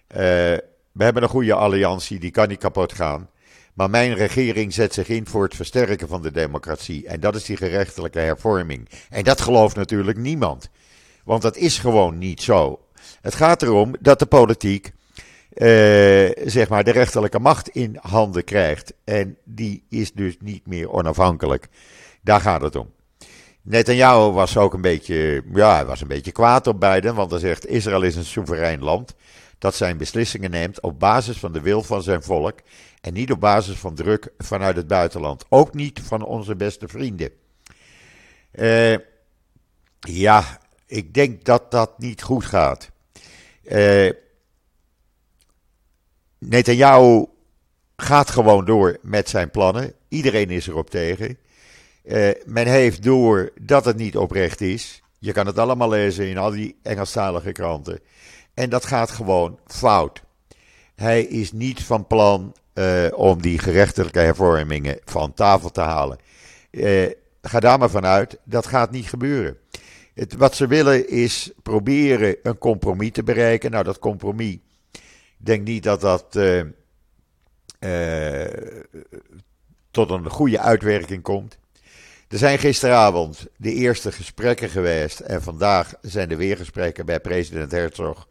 we 0.07 0.63
hebben 1.03 1.23
een 1.23 1.29
goede 1.29 1.53
alliantie, 1.53 2.19
die 2.19 2.31
kan 2.31 2.47
niet 2.47 2.59
kapot 2.59 2.93
gaan. 2.93 3.29
Maar 3.73 3.89
mijn 3.89 4.13
regering 4.13 4.73
zet 4.73 4.93
zich 4.93 5.07
in 5.07 5.27
voor 5.27 5.43
het 5.43 5.55
versterken 5.55 6.07
van 6.07 6.21
de 6.21 6.31
democratie. 6.31 7.07
En 7.07 7.19
dat 7.19 7.35
is 7.35 7.43
die 7.43 7.57
gerechtelijke 7.57 8.19
hervorming. 8.19 8.89
En 9.09 9.23
dat 9.23 9.41
gelooft 9.41 9.75
natuurlijk 9.75 10.17
niemand. 10.17 10.69
Want 11.23 11.41
dat 11.41 11.57
is 11.57 11.77
gewoon 11.79 12.17
niet 12.17 12.41
zo. 12.41 12.79
Het 13.21 13.35
gaat 13.35 13.61
erom 13.61 13.95
dat 13.99 14.19
de 14.19 14.25
politiek, 14.25 14.91
eh, 15.53 15.67
zeg 16.45 16.69
maar, 16.69 16.83
de 16.83 16.91
rechterlijke 16.91 17.39
macht 17.39 17.69
in 17.69 17.97
handen 18.01 18.43
krijgt. 18.43 18.93
En 19.03 19.37
die 19.43 19.83
is 19.89 20.11
dus 20.11 20.35
niet 20.39 20.67
meer 20.67 20.91
onafhankelijk. 20.91 21.67
Daar 22.21 22.41
gaat 22.41 22.61
het 22.61 22.75
om. 22.75 22.91
Netanyahu 23.61 24.31
was 24.31 24.57
ook 24.57 24.73
een 24.73 24.81
beetje, 24.81 25.43
ja, 25.53 25.85
was 25.85 26.01
een 26.01 26.07
beetje 26.07 26.31
kwaad 26.31 26.67
op 26.67 26.79
Biden, 26.79 27.15
want 27.15 27.31
hij 27.31 27.39
zegt: 27.39 27.67
Israël 27.67 28.01
is 28.01 28.15
een 28.15 28.25
soeverein 28.25 28.83
land 28.83 29.15
dat 29.63 29.75
zijn 29.75 29.97
beslissingen 29.97 30.51
neemt 30.51 30.81
op 30.81 30.99
basis 30.99 31.37
van 31.37 31.51
de 31.51 31.61
wil 31.61 31.83
van 31.83 32.03
zijn 32.03 32.23
volk 32.23 32.59
en 33.03 33.13
niet 33.13 33.31
op 33.31 33.39
basis 33.39 33.77
van 33.77 33.95
druk 33.95 34.33
vanuit 34.37 34.75
het 34.75 34.87
buitenland. 34.87 35.45
Ook 35.49 35.73
niet 35.73 35.99
van 35.99 36.25
onze 36.25 36.55
beste 36.55 36.87
vrienden. 36.87 37.31
Uh, 38.51 38.95
ja, 39.99 40.59
ik 40.85 41.13
denk 41.13 41.43
dat 41.43 41.71
dat 41.71 41.99
niet 41.99 42.21
goed 42.21 42.45
gaat. 42.45 42.89
Uh, 43.63 44.11
Netanyahu 46.37 47.25
gaat 47.97 48.29
gewoon 48.29 48.65
door 48.65 48.97
met 49.01 49.29
zijn 49.29 49.51
plannen. 49.51 49.93
Iedereen 50.07 50.49
is 50.49 50.67
erop 50.67 50.89
tegen. 50.89 51.37
Uh, 52.03 52.29
men 52.45 52.67
heeft 52.67 53.03
door 53.03 53.51
dat 53.61 53.85
het 53.85 53.97
niet 53.97 54.17
oprecht 54.17 54.61
is. 54.61 55.01
Je 55.19 55.31
kan 55.31 55.45
het 55.45 55.57
allemaal 55.57 55.89
lezen 55.89 56.27
in 56.27 56.37
al 56.37 56.51
die 56.51 56.79
Engelstalige 56.81 57.51
kranten. 57.51 57.99
En 58.53 58.69
dat 58.69 58.85
gaat 58.85 59.11
gewoon 59.11 59.59
fout. 59.65 60.23
Hij 60.95 61.23
is 61.23 61.51
niet 61.51 61.83
van 61.83 62.07
plan 62.07 62.53
uh, 62.73 63.07
om 63.11 63.41
die 63.41 63.59
gerechtelijke 63.59 64.19
hervormingen 64.19 64.99
van 65.05 65.33
tafel 65.33 65.71
te 65.71 65.81
halen. 65.81 66.17
Uh, 66.71 67.09
ga 67.41 67.59
daar 67.59 67.79
maar 67.79 67.89
vanuit, 67.89 68.37
dat 68.43 68.67
gaat 68.67 68.91
niet 68.91 69.07
gebeuren. 69.07 69.57
Het, 70.13 70.33
wat 70.33 70.55
ze 70.55 70.67
willen 70.67 71.09
is 71.09 71.51
proberen 71.63 72.35
een 72.43 72.57
compromis 72.57 73.11
te 73.11 73.23
bereiken. 73.23 73.71
Nou, 73.71 73.83
dat 73.83 73.99
compromis, 73.99 74.53
ik 74.91 75.01
denk 75.37 75.67
niet 75.67 75.83
dat 75.83 76.01
dat 76.01 76.35
uh, 76.35 76.63
tot 79.91 80.09
een 80.09 80.29
goede 80.29 80.59
uitwerking 80.59 81.21
komt. 81.21 81.57
Er 82.27 82.37
zijn 82.37 82.59
gisteravond 82.59 83.47
de 83.57 83.73
eerste 83.73 84.11
gesprekken 84.11 84.69
geweest 84.69 85.19
en 85.19 85.41
vandaag 85.41 85.93
zijn 86.01 86.31
er 86.31 86.37
weer 86.37 86.57
gesprekken 86.57 87.05
bij 87.05 87.19
president 87.19 87.71
Herzog 87.71 88.27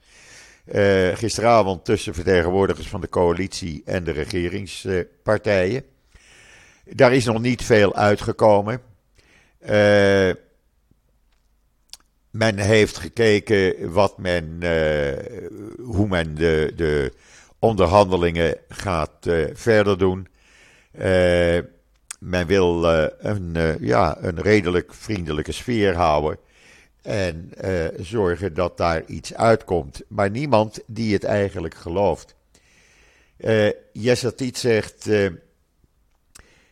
uh, 0.67 1.17
gisteravond 1.17 1.85
tussen 1.85 2.15
vertegenwoordigers 2.15 2.89
van 2.89 3.01
de 3.01 3.09
coalitie 3.09 3.83
en 3.85 4.05
de 4.05 4.11
regeringspartijen. 4.11 5.85
Daar 6.85 7.13
is 7.13 7.25
nog 7.25 7.41
niet 7.41 7.65
veel 7.65 7.95
uitgekomen. 7.95 8.81
Uh, 9.61 10.31
men 12.31 12.59
heeft 12.59 12.97
gekeken 12.97 13.93
wat 13.93 14.19
men, 14.19 14.59
uh, 14.63 15.13
hoe 15.87 16.09
men 16.09 16.35
de, 16.35 16.73
de 16.77 17.13
onderhandelingen 17.59 18.57
gaat 18.69 19.29
verder 19.53 19.99
doen. 19.99 20.29
men 22.19 22.47
wil 22.47 22.85
een, 22.85 23.77
ja, 23.81 24.17
een 24.21 24.41
redelijk 24.41 24.95
vriendelijke 24.95 25.53
sfeer 25.53 25.95
houden. 25.95 26.39
En 27.03 27.51
uh, 27.65 27.87
zorgen 27.99 28.55
dat 28.55 28.77
daar 28.77 29.05
iets 29.05 29.35
uitkomt. 29.35 30.03
Maar 30.09 30.31
niemand 30.31 30.81
die 30.87 31.13
het 31.13 31.25
eigenlijk 31.25 31.75
gelooft. 31.75 32.35
Uh, 33.39 33.71
Yesatit 33.93 34.59
zegt: 34.59 35.07
uh, 35.07 35.31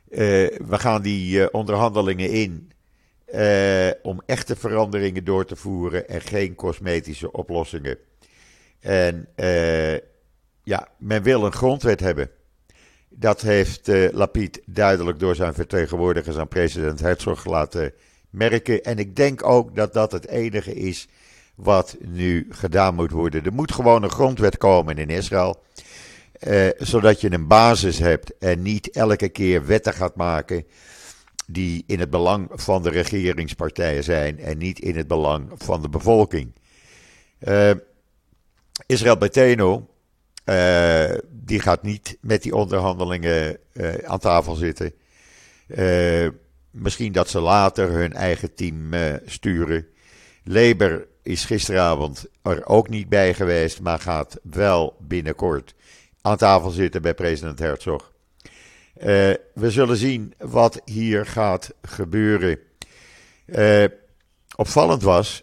We 0.08 0.78
gaan 0.78 1.02
die 1.02 1.52
onderhandelingen 1.52 2.30
in. 2.30 2.70
om 4.02 4.22
echte 4.26 4.56
veranderingen 4.56 5.24
door 5.24 5.44
te 5.44 5.56
voeren 5.56 6.08
en 6.08 6.20
geen 6.20 6.54
cosmetische 6.54 7.32
oplossingen. 7.32 7.98
En 8.80 9.28
ja, 10.62 10.88
men 10.98 11.22
wil 11.22 11.44
een 11.44 11.52
grondwet 11.52 12.00
hebben. 12.00 12.30
Dat 13.08 13.40
heeft 13.40 13.90
Lapid 14.12 14.62
duidelijk 14.66 15.18
door 15.18 15.34
zijn 15.34 15.54
vertegenwoordigers 15.54 16.36
aan 16.36 16.48
president 16.48 17.00
Herzog 17.00 17.44
laten 17.44 17.92
merken. 18.30 18.82
En 18.82 18.98
ik 18.98 19.16
denk 19.16 19.46
ook 19.46 19.76
dat 19.76 19.92
dat 19.92 20.12
het 20.12 20.26
enige 20.26 20.74
is 20.74 21.08
wat 21.54 21.96
nu 22.00 22.46
gedaan 22.50 22.94
moet 22.94 23.10
worden. 23.10 23.44
Er 23.44 23.52
moet 23.52 23.72
gewoon 23.72 24.02
een 24.02 24.10
grondwet 24.10 24.58
komen 24.58 24.96
in 24.96 25.08
Israël. 25.10 25.62
Eh, 26.32 26.68
zodat 26.78 27.20
je 27.20 27.32
een 27.32 27.46
basis 27.46 27.98
hebt 27.98 28.38
en 28.38 28.62
niet 28.62 28.90
elke 28.90 29.28
keer 29.28 29.66
wetten 29.66 29.92
gaat 29.92 30.16
maken 30.16 30.64
die 31.46 31.84
in 31.86 32.00
het 32.00 32.10
belang 32.10 32.48
van 32.52 32.82
de 32.82 32.90
regeringspartijen 32.90 34.04
zijn 34.04 34.38
en 34.38 34.58
niet 34.58 34.80
in 34.80 34.96
het 34.96 35.06
belang 35.06 35.50
van 35.54 35.82
de 35.82 35.88
bevolking. 35.88 36.52
Uh, 37.40 37.70
Israël 38.86 39.16
Beteno, 39.16 39.88
uh, 40.44 41.10
die 41.30 41.60
gaat 41.60 41.82
niet 41.82 42.16
met 42.20 42.42
die 42.42 42.54
onderhandelingen 42.54 43.58
uh, 43.72 43.94
aan 43.94 44.18
tafel 44.18 44.54
zitten. 44.54 44.92
Misschien 46.70 47.12
dat 47.12 47.28
ze 47.28 47.40
later 47.40 47.90
hun 47.90 48.12
eigen 48.12 48.54
team 48.54 48.94
uh, 48.94 49.14
sturen. 49.26 49.86
Labour 50.44 51.06
is 51.22 51.44
gisteravond 51.44 52.26
er 52.42 52.66
ook 52.66 52.88
niet 52.88 53.08
bij 53.08 53.34
geweest, 53.34 53.80
maar 53.80 53.98
gaat 53.98 54.38
wel 54.42 54.96
binnenkort 55.00 55.74
aan 56.20 56.36
tafel 56.36 56.70
zitten 56.70 57.02
bij 57.02 57.14
president 57.14 57.58
Herzog. 57.58 58.12
Uh, 58.96 59.06
we 59.54 59.70
zullen 59.70 59.96
zien 59.96 60.34
wat 60.38 60.80
hier 60.84 61.26
gaat 61.26 61.70
gebeuren. 61.82 62.58
Uh, 63.46 63.84
opvallend 64.56 65.02
was 65.02 65.42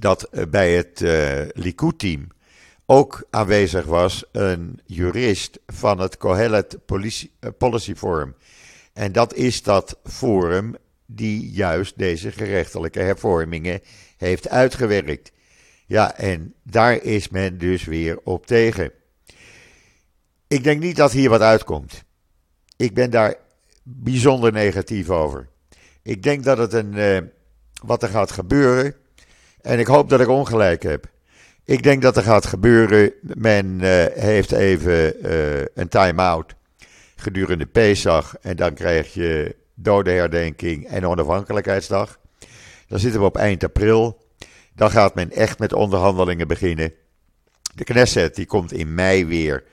dat 0.00 0.28
bij 0.48 0.76
het 0.76 1.00
Likud-team 1.54 2.28
ook 2.86 3.26
aanwezig 3.30 3.84
was 3.84 4.24
een 4.32 4.80
jurist 4.84 5.58
van 5.66 5.98
het 5.98 6.16
Cohelet 6.16 6.78
Policy 7.58 7.94
Forum. 7.94 8.34
En 8.96 9.12
dat 9.12 9.34
is 9.34 9.62
dat 9.62 9.98
forum 10.04 10.76
die 11.06 11.50
juist 11.50 11.98
deze 11.98 12.32
gerechtelijke 12.32 13.00
hervormingen 13.00 13.80
heeft 14.16 14.48
uitgewerkt. 14.48 15.32
Ja, 15.86 16.16
en 16.16 16.54
daar 16.62 17.02
is 17.02 17.28
men 17.28 17.58
dus 17.58 17.84
weer 17.84 18.18
op 18.24 18.46
tegen. 18.46 18.90
Ik 20.46 20.64
denk 20.64 20.80
niet 20.80 20.96
dat 20.96 21.12
hier 21.12 21.30
wat 21.30 21.40
uitkomt. 21.40 22.04
Ik 22.76 22.94
ben 22.94 23.10
daar 23.10 23.34
bijzonder 23.82 24.52
negatief 24.52 25.10
over. 25.10 25.48
Ik 26.02 26.22
denk 26.22 26.44
dat 26.44 26.58
het 26.58 26.72
een, 26.72 27.30
wat 27.82 28.02
er 28.02 28.08
gaat 28.08 28.30
gebeuren, 28.30 28.94
en 29.60 29.78
ik 29.78 29.86
hoop 29.86 30.08
dat 30.08 30.20
ik 30.20 30.28
ongelijk 30.28 30.82
heb. 30.82 31.10
Ik 31.64 31.82
denk 31.82 32.02
dat 32.02 32.16
er 32.16 32.22
gaat 32.22 32.46
gebeuren, 32.46 33.12
men 33.20 33.80
heeft 34.20 34.52
even 34.52 35.14
een 35.80 35.88
time-out 35.88 36.54
gedurende 37.16 37.66
Pesach 37.66 38.36
en 38.40 38.56
dan 38.56 38.74
krijg 38.74 39.14
je 39.14 39.56
dodenherdenking 39.74 40.86
en 40.86 41.06
onafhankelijkheidsdag. 41.06 42.18
Dan 42.88 42.98
zitten 42.98 43.20
we 43.20 43.26
op 43.26 43.36
eind 43.36 43.64
april. 43.64 44.24
Dan 44.74 44.90
gaat 44.90 45.14
men 45.14 45.30
echt 45.30 45.58
met 45.58 45.72
onderhandelingen 45.72 46.48
beginnen. 46.48 46.92
De 47.74 47.84
Knesset 47.84 48.34
die 48.34 48.46
komt 48.46 48.72
in 48.72 48.94
mei 48.94 49.26
weer 49.26 49.64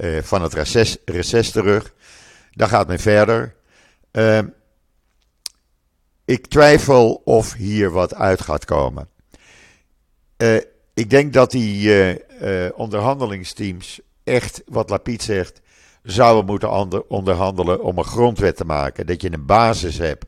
uh, 0.00 0.22
van 0.22 0.42
het 0.42 0.54
reces, 0.54 0.96
reces, 1.04 1.50
terug. 1.50 1.94
Dan 2.52 2.68
gaat 2.68 2.88
men 2.88 2.98
verder. 2.98 3.54
Uh, 4.12 4.40
ik 6.24 6.46
twijfel 6.46 7.22
of 7.24 7.52
hier 7.52 7.90
wat 7.90 8.14
uit 8.14 8.40
gaat 8.40 8.64
komen. 8.64 9.08
Uh, 10.36 10.56
ik 10.94 11.10
denk 11.10 11.32
dat 11.32 11.50
die 11.50 12.24
onderhandelingsteams 12.74 14.00
echt, 14.24 14.62
wat 14.66 14.90
Lapid 14.90 15.22
zegt, 15.22 15.60
zouden 16.06 16.44
moeten 16.44 17.08
onderhandelen 17.08 17.82
om 17.82 17.98
een 17.98 18.04
grondwet 18.04 18.56
te 18.56 18.64
maken. 18.64 19.06
Dat 19.06 19.22
je 19.22 19.32
een 19.32 19.46
basis 19.46 19.98
hebt. 19.98 20.24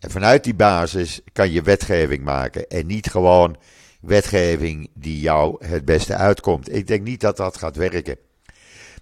En 0.00 0.10
vanuit 0.10 0.44
die 0.44 0.54
basis 0.54 1.20
kan 1.32 1.50
je 1.50 1.62
wetgeving 1.62 2.24
maken. 2.24 2.68
En 2.68 2.86
niet 2.86 3.10
gewoon 3.10 3.56
wetgeving 4.00 4.90
die 4.94 5.20
jou 5.20 5.66
het 5.66 5.84
beste 5.84 6.14
uitkomt. 6.14 6.74
Ik 6.74 6.86
denk 6.86 7.02
niet 7.02 7.20
dat 7.20 7.36
dat 7.36 7.56
gaat 7.56 7.76
werken. 7.76 8.16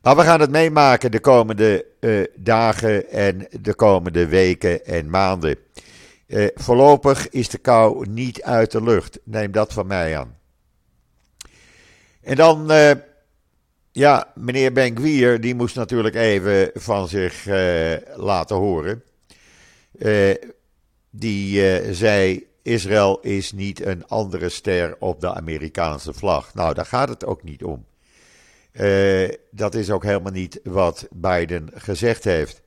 Maar 0.02 0.16
we 0.16 0.22
gaan 0.22 0.40
het 0.40 0.50
meemaken 0.50 1.10
de 1.10 1.20
komende 1.20 1.84
uh, 2.00 2.24
dagen 2.36 3.10
en 3.10 3.46
de 3.60 3.74
komende 3.74 4.26
weken 4.26 4.84
en 4.84 5.10
maanden. 5.10 5.56
Uh, 6.26 6.48
voorlopig 6.54 7.28
is 7.28 7.48
de 7.48 7.58
kou 7.58 8.08
niet 8.10 8.42
uit 8.42 8.70
de 8.70 8.82
lucht. 8.82 9.18
Neem 9.24 9.52
dat 9.52 9.72
van 9.72 9.86
mij 9.86 10.18
aan. 10.18 10.36
En 12.22 12.36
dan 12.36 12.72
uh, 12.72 12.90
ja, 13.98 14.32
meneer 14.34 14.72
Benkwier, 14.72 15.40
die 15.40 15.54
moest 15.54 15.76
natuurlijk 15.76 16.14
even 16.14 16.70
van 16.74 17.08
zich 17.08 17.46
uh, 17.46 17.92
laten 18.14 18.56
horen. 18.56 19.02
Uh, 19.98 20.34
die 21.10 21.80
uh, 21.80 21.92
zei: 21.94 22.46
Israël 22.62 23.20
is 23.20 23.52
niet 23.52 23.84
een 23.86 24.06
andere 24.06 24.48
ster 24.48 24.96
op 24.98 25.20
de 25.20 25.34
Amerikaanse 25.34 26.12
vlag. 26.12 26.54
Nou, 26.54 26.74
daar 26.74 26.86
gaat 26.86 27.08
het 27.08 27.24
ook 27.24 27.42
niet 27.42 27.64
om. 27.64 27.86
dat 29.50 29.74
is 29.74 29.90
ook 29.90 30.02
helemaal 30.02 30.32
niet 30.32 30.60
wat 30.62 31.06
Biden 31.10 31.70
gezegd 31.74 32.24
heeft. 32.24 32.62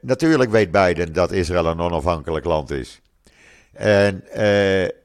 natuurlijk 0.00 0.50
weet 0.50 0.70
Biden 0.70 1.12
dat 1.12 1.32
Israël 1.32 1.66
een 1.66 1.80
onafhankelijk 1.80 2.44
land 2.44 2.70
is. 2.70 3.00
En 3.72 4.24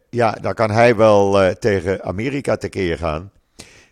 ja, 0.09 0.31
dan 0.31 0.53
kan 0.53 0.71
hij 0.71 0.95
wel 0.95 1.53
tegen 1.53 2.03
Amerika 2.03 2.55
tekeer 2.55 2.97
gaan. 2.97 3.31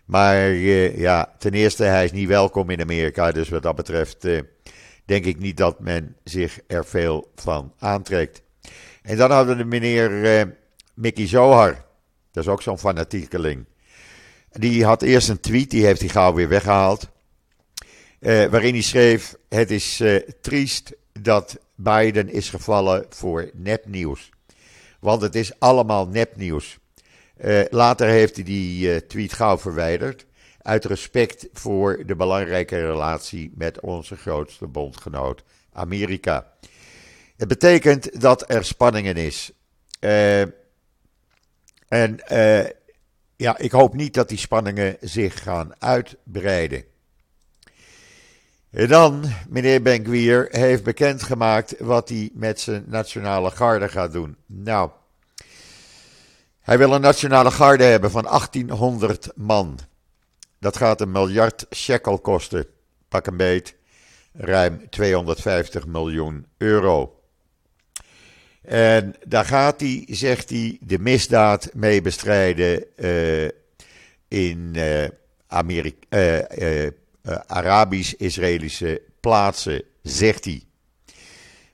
Maar 0.06 0.50
uh, 0.50 0.98
ja, 0.98 1.34
ten 1.38 1.52
eerste, 1.52 1.84
hij 1.84 2.04
is 2.04 2.12
niet 2.12 2.28
welkom 2.28 2.70
in 2.70 2.80
Amerika. 2.80 3.32
Dus 3.32 3.48
wat 3.48 3.62
dat 3.62 3.76
betreft 3.76 4.24
uh, 4.24 4.40
denk 5.04 5.24
ik 5.24 5.38
niet 5.38 5.56
dat 5.56 5.80
men 5.80 6.16
zich 6.24 6.58
er 6.66 6.84
veel 6.84 7.30
van 7.34 7.72
aantrekt. 7.78 8.42
En 9.02 9.16
dan 9.16 9.30
hadden 9.30 9.56
we 9.56 9.62
de 9.62 9.68
meneer 9.68 10.10
uh, 10.38 10.52
Mickey 10.94 11.26
Zohar. 11.26 11.84
Dat 12.32 12.44
is 12.44 12.50
ook 12.50 12.62
zo'n 12.62 12.78
fanatiekeling. 12.78 13.64
Die 14.50 14.84
had 14.84 15.02
eerst 15.02 15.28
een 15.28 15.40
tweet, 15.40 15.70
die 15.70 15.84
heeft 15.84 16.00
hij 16.00 16.08
gauw 16.08 16.34
weer 16.34 16.48
weggehaald. 16.48 17.08
waarin 18.20 18.72
hij 18.72 18.82
schreef: 18.82 19.36
Het 19.48 19.70
is 19.70 20.02
triest 20.40 20.92
dat 21.20 21.58
Biden 21.74 22.28
is 22.28 22.50
gevallen 22.50 23.06
voor 23.08 23.50
nepnieuws. 23.54 24.30
Want 25.00 25.22
het 25.22 25.34
is 25.34 25.60
allemaal 25.60 26.06
nepnieuws. 26.08 26.78
Uh, 27.44 27.60
later 27.70 28.08
heeft 28.08 28.34
hij 28.34 28.44
die 28.44 28.90
uh, 28.90 28.96
tweet 28.96 29.32
gauw 29.32 29.58
verwijderd. 29.58 30.26
Uit 30.62 30.84
respect 30.84 31.48
voor 31.52 32.02
de 32.06 32.16
belangrijke 32.16 32.86
relatie 32.86 33.52
met 33.54 33.80
onze 33.80 34.16
grootste 34.16 34.66
bondgenoot 34.66 35.42
Amerika. 35.72 36.52
Het 37.36 37.48
betekent 37.48 38.20
dat 38.20 38.50
er 38.50 38.64
spanningen 38.64 39.16
is. 39.16 39.52
Uh, 40.00 40.40
en 41.88 42.20
ja, 43.36 43.58
ik 43.58 43.70
hoop 43.70 43.94
niet 43.94 44.14
dat 44.14 44.28
die 44.28 44.38
spanningen 44.38 44.96
zich 45.00 45.42
gaan 45.42 45.72
uitbreiden. 45.78 46.84
En 48.70 48.88
dan, 48.88 49.24
meneer 49.48 49.82
Benkwier 49.82 50.48
heeft 50.50 50.82
bekendgemaakt 50.82 51.74
wat 51.78 52.08
hij 52.08 52.30
met 52.32 52.60
zijn 52.60 52.84
nationale 52.86 53.50
garde 53.50 53.88
gaat 53.88 54.12
doen. 54.12 54.36
Nou, 54.46 54.90
hij 56.66 56.78
wil 56.78 56.92
een 56.92 57.00
nationale 57.00 57.50
garde 57.50 57.84
hebben 57.84 58.10
van 58.10 58.22
1800 58.22 59.30
man. 59.34 59.78
Dat 60.58 60.76
gaat 60.76 61.00
een 61.00 61.12
miljard 61.12 61.66
shekel 61.74 62.18
kosten. 62.18 62.66
Pak 63.08 63.26
een 63.26 63.36
beet. 63.36 63.74
Ruim 64.32 64.88
250 64.90 65.86
miljoen 65.86 66.46
euro. 66.56 67.20
En 68.62 69.14
daar 69.26 69.44
gaat 69.44 69.80
hij, 69.80 70.04
zegt 70.10 70.50
hij, 70.50 70.78
de 70.80 70.98
misdaad 70.98 71.70
mee 71.74 72.02
bestrijden 72.02 72.84
uh, 72.96 73.48
in 74.28 74.74
uh, 74.74 75.04
Arabisch-Israëlische 77.46 79.02
plaatsen, 79.20 79.82
zegt 80.02 80.44
hij. 80.44 80.62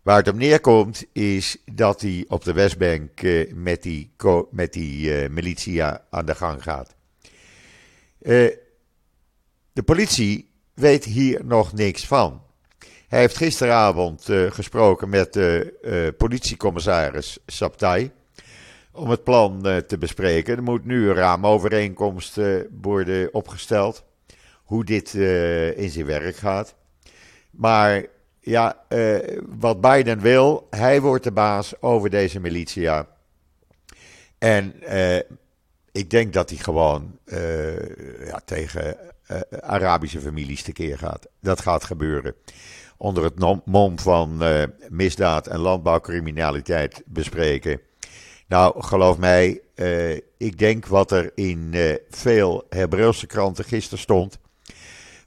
Waar 0.02 0.16
het 0.16 0.28
op 0.28 0.36
neerkomt 0.36 1.04
is 1.12 1.56
dat 1.72 2.00
hij 2.00 2.24
op 2.28 2.44
de 2.44 2.52
Westbank 2.52 3.22
uh, 3.22 3.52
met 3.54 3.82
die, 3.82 4.12
met 4.50 4.72
die 4.72 5.22
uh, 5.22 5.28
militia 5.28 6.04
aan 6.10 6.26
de 6.26 6.34
gang 6.34 6.62
gaat. 6.62 6.94
Uh, 8.20 8.50
de 9.72 9.82
politie 9.84 10.50
weet 10.74 11.04
hier 11.04 11.44
nog 11.44 11.72
niks 11.72 12.06
van. 12.06 12.42
Hij 13.08 13.20
heeft 13.20 13.36
gisteravond 13.36 14.28
gesproken 14.48 15.08
met 15.08 15.32
de 15.32 16.14
politiecommissaris 16.18 17.38
Saptai 17.46 18.10
om 18.92 19.10
het 19.10 19.24
plan 19.24 19.62
te 19.86 19.98
bespreken. 19.98 20.56
Er 20.56 20.62
moet 20.62 20.84
nu 20.84 21.08
een 21.08 21.14
raamovereenkomst 21.14 22.38
worden 22.80 23.34
opgesteld 23.34 24.04
hoe 24.62 24.84
dit 24.84 25.14
in 25.76 25.90
zijn 25.90 26.06
werk 26.06 26.36
gaat. 26.36 26.74
Maar 27.50 28.06
ja, 28.44 28.84
uh, 28.88 29.18
wat 29.58 29.80
Biden 29.80 30.20
wil, 30.20 30.66
hij 30.70 31.00
wordt 31.00 31.24
de 31.24 31.32
baas 31.32 31.80
over 31.80 32.10
deze 32.10 32.40
militia. 32.40 33.06
En 34.38 34.74
uh, 34.82 35.16
ik 35.92 36.10
denk 36.10 36.32
dat 36.32 36.50
hij 36.50 36.58
gewoon 36.58 37.18
uh, 37.24 38.26
ja, 38.26 38.40
tegen 38.44 38.96
Arabische 39.60 40.20
families 40.20 40.62
tekeer 40.62 40.98
gaat. 40.98 41.26
Dat 41.40 41.60
gaat 41.60 41.84
gebeuren. 41.84 42.34
Onder 42.96 43.24
het 43.24 43.64
mom 43.64 43.98
van 43.98 44.42
misdaad 44.88 45.46
en 45.46 45.58
landbouwcriminaliteit 45.58 47.02
bespreken. 47.06 47.80
Nou, 48.46 48.82
geloof 48.82 49.18
mij, 49.18 49.60
ik 50.36 50.58
denk 50.58 50.86
wat 50.86 51.10
er 51.10 51.32
in 51.34 51.74
veel 52.10 52.66
Hebreeuwse 52.68 53.26
kranten 53.26 53.64
gisteren 53.64 53.98
stond. 53.98 54.38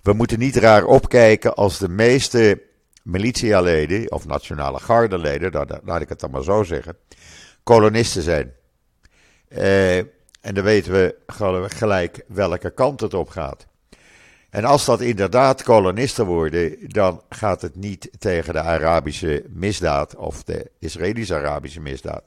We 0.02 0.14
moeten 0.14 0.40
niet 0.40 0.56
raar 0.56 0.86
opkijken 0.86 1.56
als 1.56 1.78
de 1.78 1.90
meeste 1.90 2.62
militialeden 3.06 4.12
of 4.12 4.26
nationale 4.26 4.80
gardeleden, 4.80 5.82
laat 5.84 6.02
ik 6.02 6.10
het 6.10 6.20
dan 6.20 6.32
maar 6.32 6.44
zo 6.44 6.64
zeggen, 6.64 6.98
kolonisten 7.64 8.22
zijn. 8.22 8.54
Uh, 9.50 9.98
en 9.98 10.54
dan 10.54 10.64
weten 10.64 10.92
we 10.92 11.16
gelijk 11.68 12.24
welke 12.28 12.70
kant 12.70 13.00
het 13.00 13.14
op 13.14 13.30
gaat. 13.30 13.68
En 14.50 14.66
als 14.66 14.86
dat 14.86 15.02
inderdaad 15.02 15.64
kolonisten 15.64 16.26
worden, 16.26 16.78
dan 16.90 17.22
gaat 17.30 17.62
het 17.62 17.76
niet 17.76 18.10
tegen 18.18 18.54
de 18.54 18.62
Arabische 18.62 19.46
misdaad 19.50 20.16
of 20.16 20.44
de 20.44 20.72
Israëlisch-Arabische 20.80 21.82
misdaad. 21.82 22.24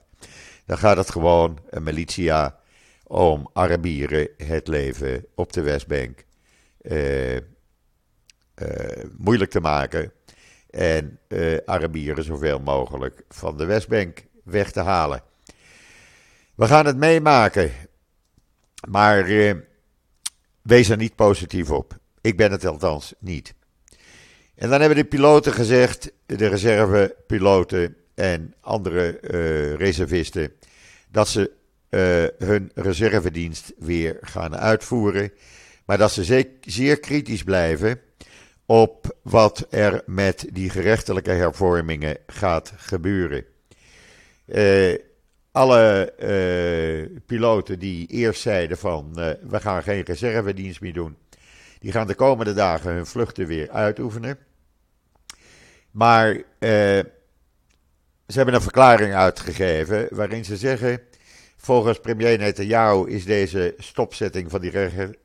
Dan 0.67 0.79
gaat 0.79 0.97
het 0.97 1.11
gewoon 1.11 1.59
een 1.71 1.83
militia 1.83 2.59
om 3.07 3.51
Arabieren 3.53 4.29
het 4.37 4.69
leven 4.69 5.27
op 5.35 5.53
de 5.53 5.63
Westbank 5.63 6.25
uh, 6.83 7.35
uh, 7.35 7.41
moeilijk 9.17 9.51
te 9.51 9.61
maken 9.61 10.13
en 10.71 11.19
uh, 11.29 11.57
Arabieren 11.65 12.25
zoveel 12.25 12.59
mogelijk 12.59 13.23
van 13.29 13.57
de 13.57 13.65
Westbank 13.65 14.25
weg 14.45 14.71
te 14.71 14.81
halen. 14.81 15.23
We 16.55 16.67
gaan 16.67 16.87
het 16.87 16.97
meemaken, 16.97 17.71
maar 18.89 19.31
uh, 19.31 19.55
wees 20.63 20.89
er 20.89 20.97
niet 20.97 21.15
positief 21.15 21.71
op. 21.71 21.97
Ik 22.21 22.37
ben 22.37 22.51
het 22.51 22.67
althans 22.67 23.15
niet. 23.19 23.55
En 24.55 24.71
dan 24.71 24.81
hebben 24.81 24.99
de 24.99 25.05
piloten 25.05 25.53
gezegd, 25.53 26.13
de 26.27 26.47
reservepiloten 26.47 27.97
en 28.15 28.55
andere 28.61 29.19
uh, 29.21 29.75
reservisten, 29.75 30.53
dat 31.11 31.29
ze 31.29 31.57
hun 32.39 32.71
reservedienst 32.75 33.73
weer 33.79 34.17
gaan 34.21 34.57
uitvoeren. 34.57 35.33
Maar 35.85 35.99
dat 35.99 36.13
ze 36.13 36.49
zeer 36.61 37.01
kritisch 37.01 37.43
blijven 37.43 38.01
op 38.71 39.17
wat 39.23 39.67
er 39.71 40.03
met 40.07 40.47
die 40.53 40.71
gerechtelijke 40.71 41.31
hervormingen 41.31 42.17
gaat 42.27 42.73
gebeuren. 42.77 43.45
Uh, 44.47 44.95
alle 45.53 46.13
uh, 46.21 47.19
piloten 47.27 47.79
die 47.79 48.07
eerst 48.07 48.41
zeiden 48.41 48.79
van 48.79 49.13
uh, 49.17 49.31
we 49.43 49.61
gaan 49.61 49.83
geen 49.83 50.03
reservedienst 50.03 50.81
meer 50.81 50.93
doen, 50.93 51.17
die 51.79 51.93
gaan 51.93 52.07
de 52.07 52.15
komende 52.15 52.55
dagen 52.55 52.93
hun 52.93 53.07
vluchten 53.07 53.47
weer 53.47 53.71
uitoefenen. 53.71 54.39
Maar 55.91 56.43
ze 56.59 57.05
hebben 58.27 58.55
een 58.55 58.63
verklaring 58.63 59.15
uitgegeven 59.15 60.09
waarin 60.11 60.45
ze 60.45 60.57
zeggen, 60.57 61.01
volgens 61.57 62.01
premier 62.01 62.39
Netanyahu 62.39 63.11
is 63.11 63.25
deze 63.25 63.75
stopzetting 63.79 64.51
van 64.51 64.61
die 64.61 64.73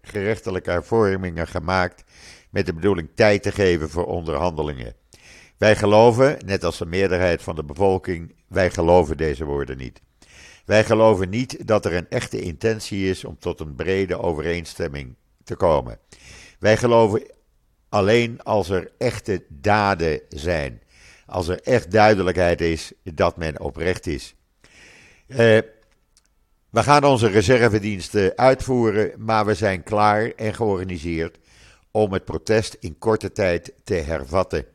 gerechtelijke 0.01 0.71
hervormingen 0.71 1.47
gemaakt 1.47 2.03
met 2.53 2.65
de 2.65 2.73
bedoeling 2.73 3.09
tijd 3.15 3.43
te 3.43 3.51
geven 3.51 3.89
voor 3.89 4.05
onderhandelingen. 4.05 4.95
Wij 5.57 5.75
geloven, 5.75 6.37
net 6.45 6.63
als 6.63 6.77
de 6.77 6.85
meerderheid 6.85 7.41
van 7.41 7.55
de 7.55 7.63
bevolking, 7.63 8.35
wij 8.47 8.71
geloven 8.71 9.17
deze 9.17 9.45
woorden 9.45 9.77
niet. 9.77 10.01
Wij 10.65 10.83
geloven 10.83 11.29
niet 11.29 11.67
dat 11.67 11.85
er 11.85 11.93
een 11.93 12.09
echte 12.09 12.41
intentie 12.41 13.09
is 13.09 13.25
om 13.25 13.37
tot 13.39 13.59
een 13.59 13.75
brede 13.75 14.19
overeenstemming 14.19 15.15
te 15.43 15.55
komen. 15.55 15.99
Wij 16.59 16.77
geloven 16.77 17.31
alleen 17.89 18.43
als 18.43 18.69
er 18.69 18.91
echte 18.97 19.43
daden 19.49 20.21
zijn. 20.29 20.81
Als 21.25 21.47
er 21.47 21.61
echt 21.61 21.91
duidelijkheid 21.91 22.61
is 22.61 22.91
dat 23.03 23.37
men 23.37 23.59
oprecht 23.59 24.07
is. 24.07 24.35
Uh, 25.27 25.37
we 26.69 26.83
gaan 26.83 27.03
onze 27.03 27.27
reservediensten 27.27 28.37
uitvoeren, 28.37 29.13
maar 29.17 29.45
we 29.45 29.53
zijn 29.53 29.83
klaar 29.83 30.31
en 30.35 30.53
georganiseerd 30.53 31.37
om 31.93 32.13
het 32.13 32.25
protest 32.25 32.77
in 32.79 32.97
korte 32.97 33.31
tijd 33.31 33.73
te 33.83 33.93
hervatten. 33.93 34.65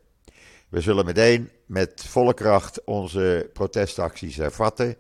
We 0.68 0.80
zullen 0.80 1.04
meteen 1.04 1.50
met 1.66 2.04
volle 2.06 2.34
kracht 2.34 2.84
onze 2.84 3.50
protestacties 3.52 4.36
hervatten. 4.36 4.96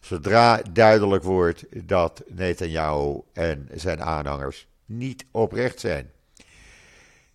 Zodra 0.00 0.62
duidelijk 0.72 1.24
wordt 1.24 1.64
dat 1.86 2.22
Netanyahu 2.26 3.20
en 3.32 3.68
zijn 3.74 4.02
aanhangers 4.02 4.66
niet 4.84 5.24
oprecht 5.30 5.80
zijn. 5.80 6.10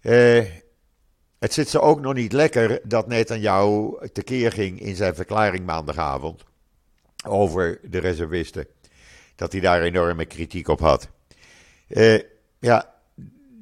Uh, 0.02 0.43
het 1.39 1.54
zit 1.54 1.69
ze 1.69 1.82
ook 1.82 2.02
nog 2.02 2.13
niet 2.13 2.32
lekker 2.32 2.80
dat 2.84 3.08
Netanyahu 3.08 3.97
tekeer 4.13 4.52
ging 4.52 4.80
in 4.80 4.95
zijn 4.95 5.15
verklaring 5.15 5.65
maandagavond 5.65 6.43
over 7.28 7.80
de 7.84 7.97
reservisten. 7.97 8.67
Dat 9.36 9.52
hij 9.52 9.62
daar 9.62 9.82
enorme 9.82 10.26
kritiek 10.26 10.67
op 10.67 10.80
had. 10.80 11.10
Uh, 11.88 12.19
ja, 12.60 12.95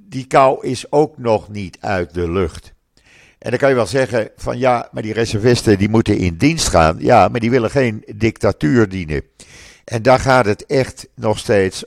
die 0.05 0.27
kou 0.27 0.67
is 0.67 0.91
ook 0.91 1.17
nog 1.17 1.49
niet 1.49 1.77
uit 1.79 2.13
de 2.13 2.31
lucht. 2.31 2.73
En 3.37 3.49
dan 3.49 3.59
kan 3.59 3.69
je 3.69 3.75
wel 3.75 3.85
zeggen 3.85 4.29
van 4.35 4.57
ja, 4.57 4.89
maar 4.91 5.01
die 5.01 5.13
reservisten 5.13 5.77
die 5.77 5.89
moeten 5.89 6.17
in 6.17 6.37
dienst 6.37 6.67
gaan. 6.67 6.97
Ja, 6.99 7.27
maar 7.27 7.39
die 7.39 7.49
willen 7.49 7.69
geen 7.69 8.03
dictatuur 8.15 8.89
dienen. 8.89 9.21
En 9.83 10.01
daar 10.01 10.19
gaat 10.19 10.45
het 10.45 10.65
echt 10.65 11.07
nog 11.15 11.37
steeds 11.37 11.83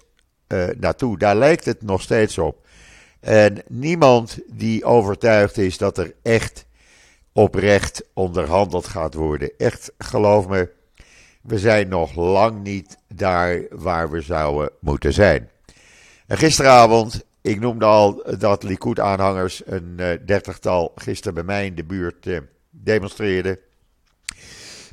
uh, 0.48 0.64
naartoe. 0.78 1.18
Daar 1.18 1.36
lijkt 1.36 1.64
het 1.64 1.82
nog 1.82 2.02
steeds 2.02 2.38
op. 2.38 2.66
En 3.20 3.62
niemand 3.68 4.38
die 4.46 4.84
overtuigd 4.84 5.58
is 5.58 5.78
dat 5.78 5.98
er 5.98 6.14
echt 6.22 6.66
oprecht 7.32 8.02
onderhandeld 8.14 8.86
gaat 8.86 9.14
worden. 9.14 9.50
Echt, 9.56 9.92
geloof 9.98 10.48
me, 10.48 10.70
we 11.42 11.58
zijn 11.58 11.88
nog 11.88 12.14
lang 12.14 12.62
niet 12.62 12.96
daar 13.14 13.62
waar 13.70 14.10
we 14.10 14.20
zouden 14.20 14.70
moeten 14.80 15.12
zijn. 15.12 15.48
Gisteravond 16.28 17.24
ik 17.48 17.60
noemde 17.60 17.84
al 17.84 18.22
dat 18.38 18.62
Likud-aanhangers 18.62 19.62
een 19.66 19.96
uh, 19.96 20.10
dertigtal 20.26 20.92
gisteren 20.94 21.34
bij 21.34 21.42
mij 21.42 21.66
in 21.66 21.74
de 21.74 21.84
buurt 21.84 22.26
uh, 22.26 22.38
demonstreerden. 22.70 23.58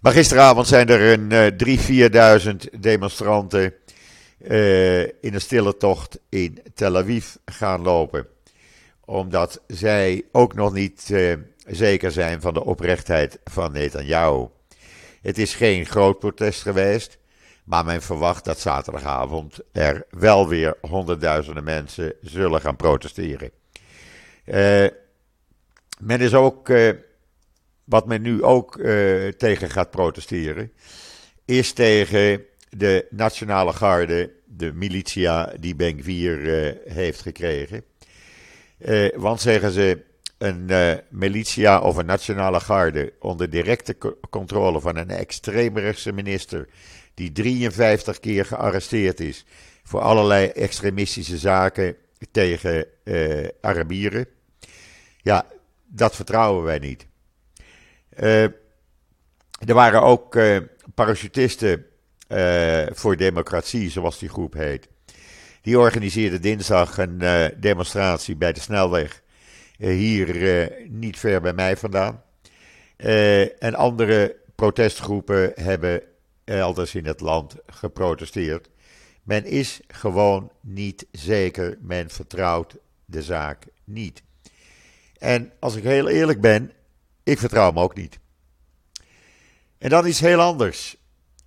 Maar 0.02 0.12
gisteravond 0.12 0.68
zijn 0.68 0.88
er 0.88 1.20
een 1.20 1.32
uh, 1.32 2.38
3.000, 2.40 2.74
4.000 2.74 2.80
demonstranten 2.80 3.74
in 5.22 5.34
een 5.34 5.42
stille 5.42 5.78
tocht 5.78 6.20
in 6.30 6.60
Tel 6.74 6.98
Aviv 6.98 7.36
gaan 7.46 7.82
lopen. 7.82 8.28
Omdat 9.06 9.62
zij 9.68 10.24
ook 10.32 10.56
nog 10.56 10.74
niet 10.74 11.14
zeker 11.66 12.12
zijn 12.12 12.42
van 12.42 12.54
de 12.54 12.64
oprechtheid 12.64 13.40
van 13.44 13.72
Netanyahu. 13.72 14.48
Het 15.22 15.38
is 15.38 15.56
geen 15.56 15.86
groot 15.86 16.20
protest 16.20 16.62
geweest. 16.62 17.18
Maar 17.66 17.86
men 17.86 18.02
verwacht 18.02 18.46
dat 18.46 18.60
zaterdagavond 18.60 19.60
er 19.72 20.06
wel 20.10 20.48
weer 20.48 20.78
honderdduizenden 20.82 21.64
mensen 21.64 22.14
zullen 22.22 22.62
gaan 22.62 22.76
protesteren. 22.76 23.52
Uh, 24.46 24.88
men 26.00 26.20
is 26.20 26.34
ook, 26.34 26.70
uh, 26.70 26.92
wat 27.84 28.06
men 28.06 28.22
nu 28.22 28.44
ook 28.44 28.78
uh, 28.78 29.28
tegen 29.28 29.70
gaat 29.70 29.92
protesteren, 29.92 30.72
is 31.46 31.74
tegen 31.74 32.46
de 32.70 33.06
Nationale 33.10 33.74
Garde, 33.74 34.32
de 34.46 34.74
militia 34.74 35.54
die 35.60 35.76
Ben 35.76 36.04
4 36.04 36.78
heeft 36.86 37.22
gekregen. 37.22 37.84
want 39.16 39.42
zeggen 39.42 39.72
ze, 39.72 40.04
een 40.38 40.72
militia 41.10 41.80
of 41.80 41.96
een 41.96 42.06
Nationale 42.06 42.60
Garde 42.60 43.14
onder 43.20 43.50
directe 43.50 43.98
controle 44.30 44.82
van 44.82 44.96
een 44.96 45.10
extreemrechtse 45.10 46.12
minister 46.12 46.68
die 47.16 47.32
53 47.32 48.20
keer 48.20 48.46
gearresteerd 48.46 49.20
is 49.20 49.46
voor 49.84 50.02
allerlei 50.02 50.48
extremistische 50.48 51.38
zaken 51.38 51.96
tegen 52.32 52.86
uh, 53.04 53.48
Arabieren. 53.62 54.28
Ja, 55.22 55.46
dat 55.86 56.16
vertrouwen 56.16 56.64
wij 56.64 56.80
niet. 56.80 57.08
Uh, 58.20 58.44
er 58.44 59.74
waren 59.74 60.02
ook 60.02 60.36
uh, 60.36 60.58
parachutisten 60.96 61.86
voor 62.92 63.18
democratie, 63.18 63.90
zoals 63.90 64.20
die 64.20 64.30
groep 64.30 64.54
heet. 64.54 64.88
Die 65.62 65.80
organiseerden 65.80 66.42
dinsdag 66.42 66.98
een 66.98 67.52
demonstratie 67.58 68.36
bij 68.36 68.54
de 68.54 68.60
snelweg. 68.60 69.22
hier 69.78 70.72
niet 70.88 71.20
ver 71.20 71.42
bij 71.42 71.54
mij 71.54 71.78
vandaan. 71.78 72.24
en 73.60 73.76
andere 73.76 74.36
protestgroepen 74.56 75.52
hebben 75.56 76.02
elders 76.46 76.96
in 76.96 77.06
het 77.06 77.20
land 77.20 77.56
geprotesteerd. 77.68 78.70
Men 79.24 79.46
is 79.46 79.82
gewoon 79.88 80.52
niet 80.62 81.06
zeker, 81.12 81.78
men 81.82 82.10
vertrouwt 82.10 82.78
de 83.06 83.22
zaak 83.22 83.66
niet. 83.84 84.24
En 85.18 85.52
als 85.60 85.76
ik 85.76 85.84
heel 85.84 86.08
eerlijk 86.08 86.42
ben, 86.42 86.72
ik 87.24 87.40
vertrouw 87.40 87.68
hem 87.68 87.80
ook 87.80 87.96
niet. 87.96 88.20
En 89.78 89.90
dan 89.90 90.08
iets 90.08 90.20
heel 90.20 90.40
anders. 90.40 90.96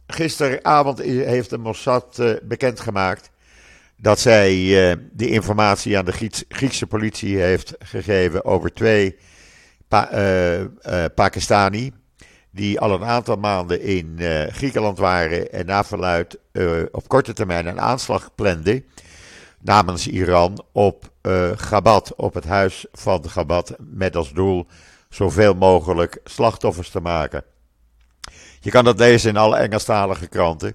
Gisteravond 0.07 0.99
heeft 1.03 1.51
de 1.51 1.59
Mossad 1.59 2.19
uh, 2.19 2.33
bekendgemaakt 2.43 3.31
dat 3.97 4.19
zij 4.19 4.55
uh, 4.55 4.97
de 5.13 5.29
informatie 5.29 5.99
aan 5.99 6.05
de 6.05 6.33
Griekse 6.49 6.87
politie 6.87 7.37
heeft 7.37 7.75
gegeven 7.79 8.45
over 8.45 8.75
twee 8.75 9.17
uh, 9.91 10.65
Pakistani 11.15 11.93
die 12.51 12.81
al 12.81 12.93
een 12.93 13.05
aantal 13.05 13.37
maanden 13.37 13.81
in 13.81 14.17
uh, 14.19 14.47
Griekenland 14.47 14.99
waren 14.99 15.53
en 15.53 15.67
na 15.67 15.85
verluid 15.85 16.39
uh, 16.53 16.83
op 16.91 17.09
korte 17.09 17.33
termijn 17.33 17.67
een 17.67 17.81
aanslag 17.81 18.35
plande 18.35 18.85
namens 19.61 20.07
Iran 20.07 20.65
op 20.73 21.11
uh, 21.23 21.51
Gabat, 21.55 22.15
op 22.15 22.35
het 22.35 22.45
huis 22.45 22.87
van 22.93 23.29
Gabat, 23.29 23.77
met 23.79 24.17
als 24.17 24.33
doel 24.33 24.67
zoveel 25.09 25.55
mogelijk 25.55 26.21
slachtoffers 26.25 26.91
te 26.91 27.01
maken. 27.01 27.45
Je 28.61 28.71
kan 28.71 28.85
dat 28.85 28.99
lezen 28.99 29.31
in 29.31 29.37
alle 29.37 29.57
Engelstalige 29.57 30.27
kranten. 30.27 30.75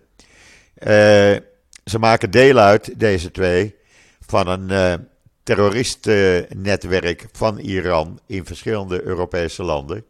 ze 1.84 2.00
maken 2.00 2.32
deel 2.32 2.58
uit, 2.58 3.00
deze 3.00 3.32
twee, 3.32 3.76
van 4.20 4.48
een 4.48 5.08
terroristennetwerk 5.44 7.26
van 7.32 7.58
Iran 7.58 8.20
in 8.26 8.46
verschillende 8.46 9.04
Europese 9.04 9.64
landen. 9.64 10.06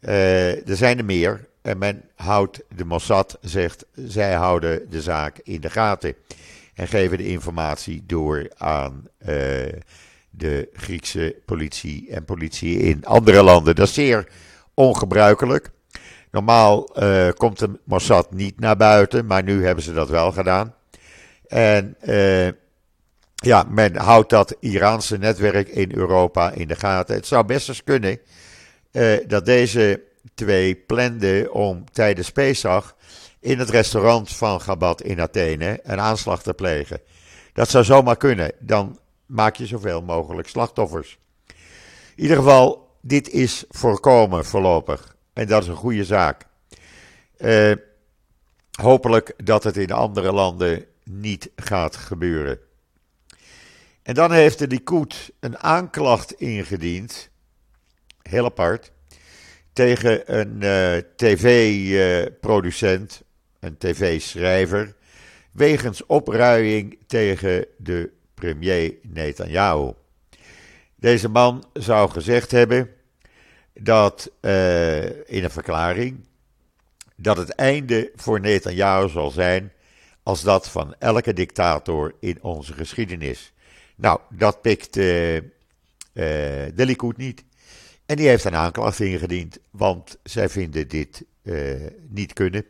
Uh, 0.00 0.68
er 0.68 0.76
zijn 0.76 0.98
er 0.98 1.04
meer. 1.04 1.46
En 1.62 1.78
men 1.78 2.04
houdt, 2.14 2.60
de 2.76 2.84
Mossad 2.84 3.38
zegt, 3.40 3.86
zij 3.94 4.34
houden 4.34 4.90
de 4.90 5.02
zaak 5.02 5.38
in 5.42 5.60
de 5.60 5.70
gaten. 5.70 6.14
En 6.74 6.88
geven 6.88 7.18
de 7.18 7.26
informatie 7.26 8.04
door 8.06 8.50
aan 8.56 9.08
uh, 9.20 9.28
de 10.30 10.68
Griekse 10.72 11.36
politie 11.44 12.10
en 12.10 12.24
politie 12.24 12.78
in 12.78 13.04
andere 13.04 13.42
landen. 13.42 13.74
Dat 13.74 13.88
is 13.88 13.94
zeer 13.94 14.28
ongebruikelijk. 14.74 15.70
Normaal 16.30 17.02
uh, 17.02 17.28
komt 17.30 17.58
de 17.58 17.78
Mossad 17.84 18.32
niet 18.32 18.60
naar 18.60 18.76
buiten, 18.76 19.26
maar 19.26 19.42
nu 19.42 19.64
hebben 19.64 19.84
ze 19.84 19.92
dat 19.92 20.08
wel 20.08 20.32
gedaan. 20.32 20.74
En 21.46 21.96
ja, 23.34 23.66
men 23.68 23.96
houdt 23.96 24.30
dat 24.30 24.56
Iraanse 24.60 25.18
netwerk 25.18 25.68
in 25.68 25.94
Europa 25.94 26.50
in 26.50 26.68
de 26.68 26.76
gaten. 26.76 27.14
Het 27.14 27.26
zou 27.26 27.44
best 27.44 27.68
eens 27.68 27.84
kunnen 27.84 28.20
uh, 28.92 29.16
dat 29.26 29.44
deze 29.44 30.02
twee 30.34 30.76
planden 30.76 31.52
om 31.52 31.84
tijdens 31.92 32.30
Pesach 32.30 32.96
in 33.40 33.58
het 33.58 33.70
restaurant 33.70 34.36
van 34.36 34.60
Gabat 34.60 35.02
in 35.02 35.20
Athene 35.20 35.80
een 35.82 36.00
aanslag 36.00 36.42
te 36.42 36.54
plegen. 36.54 37.00
Dat 37.52 37.68
zou 37.68 37.84
zomaar 37.84 38.16
kunnen. 38.16 38.52
Dan 38.58 38.98
maak 39.26 39.56
je 39.56 39.66
zoveel 39.66 40.02
mogelijk 40.02 40.48
slachtoffers. 40.48 41.18
In 42.14 42.22
ieder 42.22 42.36
geval, 42.36 42.96
dit 43.00 43.28
is 43.28 43.64
voorkomen 43.68 44.44
voorlopig. 44.44 45.16
En 45.32 45.46
dat 45.46 45.62
is 45.62 45.68
een 45.68 45.76
goede 45.76 46.04
zaak. 46.04 46.46
Uh, 47.38 47.72
hopelijk 48.80 49.34
dat 49.44 49.64
het 49.64 49.76
in 49.76 49.92
andere 49.92 50.32
landen 50.32 50.84
niet 51.04 51.50
gaat 51.56 51.96
gebeuren. 51.96 52.58
En 54.02 54.14
dan 54.14 54.32
heeft 54.32 54.58
de 54.58 54.66
Likud 54.66 55.30
een 55.40 55.58
aanklacht 55.58 56.32
ingediend, 56.32 57.27
heel 58.28 58.44
apart, 58.44 58.92
tegen 59.72 60.38
een 60.38 60.60
uh, 60.62 60.96
tv-producent, 61.16 63.22
een 63.60 63.78
tv-schrijver, 63.78 64.94
wegens 65.52 66.06
opruiing 66.06 66.98
tegen 67.06 67.66
de 67.76 68.10
premier 68.34 68.94
Netanyahu. 69.02 69.92
Deze 70.94 71.28
man 71.28 71.64
zou 71.72 72.10
gezegd 72.10 72.50
hebben 72.50 72.90
dat 73.74 74.30
uh, 74.40 75.04
in 75.04 75.44
een 75.44 75.50
verklaring 75.50 76.26
dat 77.16 77.36
het 77.36 77.50
einde 77.50 78.10
voor 78.14 78.40
Netanyahu 78.40 79.08
zal 79.08 79.30
zijn 79.30 79.72
als 80.22 80.42
dat 80.42 80.68
van 80.68 80.94
elke 80.98 81.32
dictator 81.32 82.14
in 82.20 82.42
onze 82.42 82.72
geschiedenis. 82.72 83.52
Nou, 83.96 84.20
dat 84.30 84.62
pikt 84.62 84.96
uh, 84.96 85.36
uh, 86.14 87.16
niet. 87.16 87.44
En 88.08 88.16
die 88.16 88.28
heeft 88.28 88.44
een 88.44 88.54
aanklacht 88.54 89.00
ingediend, 89.00 89.58
want 89.70 90.18
zij 90.22 90.48
vinden 90.48 90.88
dit 90.88 91.24
niet 92.08 92.32
kunnen. 92.32 92.64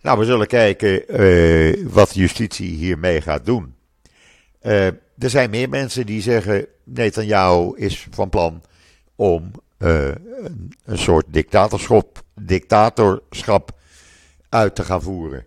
Nou, 0.00 0.18
we 0.18 0.24
zullen 0.24 0.46
kijken 0.46 1.02
wat 1.92 2.14
justitie 2.14 2.76
hiermee 2.76 3.20
gaat 3.20 3.44
doen. 3.44 3.74
er 4.60 5.00
zijn 5.18 5.50
meer 5.50 5.68
mensen 5.68 6.06
die 6.06 6.22
zeggen: 6.22 6.66
Netanyahu 6.84 7.76
is 7.76 8.06
van 8.10 8.28
plan 8.28 8.62
om 9.14 9.50
een, 9.78 10.74
een 10.84 10.98
soort 10.98 11.26
dictatorschap 11.28 12.24
dictatorschap 12.40 13.70
uit 14.48 14.74
te 14.74 14.84
gaan 14.84 15.02
voeren. 15.02 15.44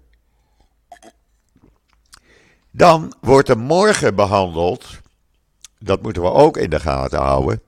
Dan 2.71 3.13
wordt 3.21 3.49
er 3.49 3.57
morgen 3.57 4.15
behandeld, 4.15 4.87
dat 5.79 6.01
moeten 6.01 6.21
we 6.21 6.31
ook 6.31 6.57
in 6.57 6.69
de 6.69 6.79
gaten 6.79 7.19
houden, 7.19 7.61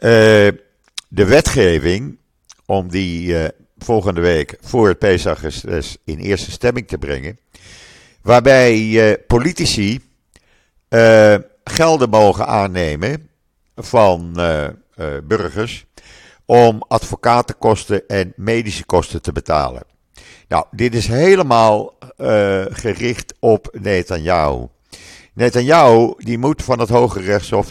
de 0.00 1.24
wetgeving 1.24 2.18
om 2.66 2.88
die 2.88 3.26
uh, 3.26 3.44
volgende 3.78 4.20
week 4.20 4.56
voor 4.60 4.88
het 4.88 4.98
Pesachreces 4.98 5.96
in 6.04 6.18
eerste 6.18 6.50
stemming 6.50 6.88
te 6.88 6.98
brengen, 6.98 7.38
waarbij 8.22 8.78
uh, 8.78 9.12
politici 9.26 10.00
gelden 11.64 12.10
mogen 12.10 12.46
aannemen 12.46 13.28
van 13.76 14.32
burgers 15.24 15.84
om 16.44 16.82
advocatenkosten 16.88 18.08
en 18.08 18.32
medische 18.36 18.84
kosten 18.84 19.22
te 19.22 19.32
betalen. 19.32 19.82
Nou, 20.48 20.64
dit 20.70 20.94
is 20.94 21.06
helemaal 21.06 21.98
gericht 22.70 23.34
op 23.38 23.76
Netanyahu. 23.80 24.66
Netanyahu 25.34 26.14
die 26.18 26.38
moet 26.38 26.62
van 26.62 26.78
het 26.78 26.88
Hoge 26.88 27.20
Rechtshof 27.20 27.70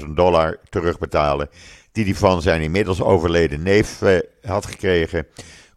280.000 0.00 0.04
dollar 0.14 0.58
terugbetalen. 0.68 1.48
Die 1.92 2.04
hij 2.04 2.14
van 2.14 2.42
zijn 2.42 2.62
inmiddels 2.62 3.00
overleden 3.02 3.62
neef 3.62 4.02
uh, 4.02 4.18
had 4.42 4.66
gekregen. 4.66 5.26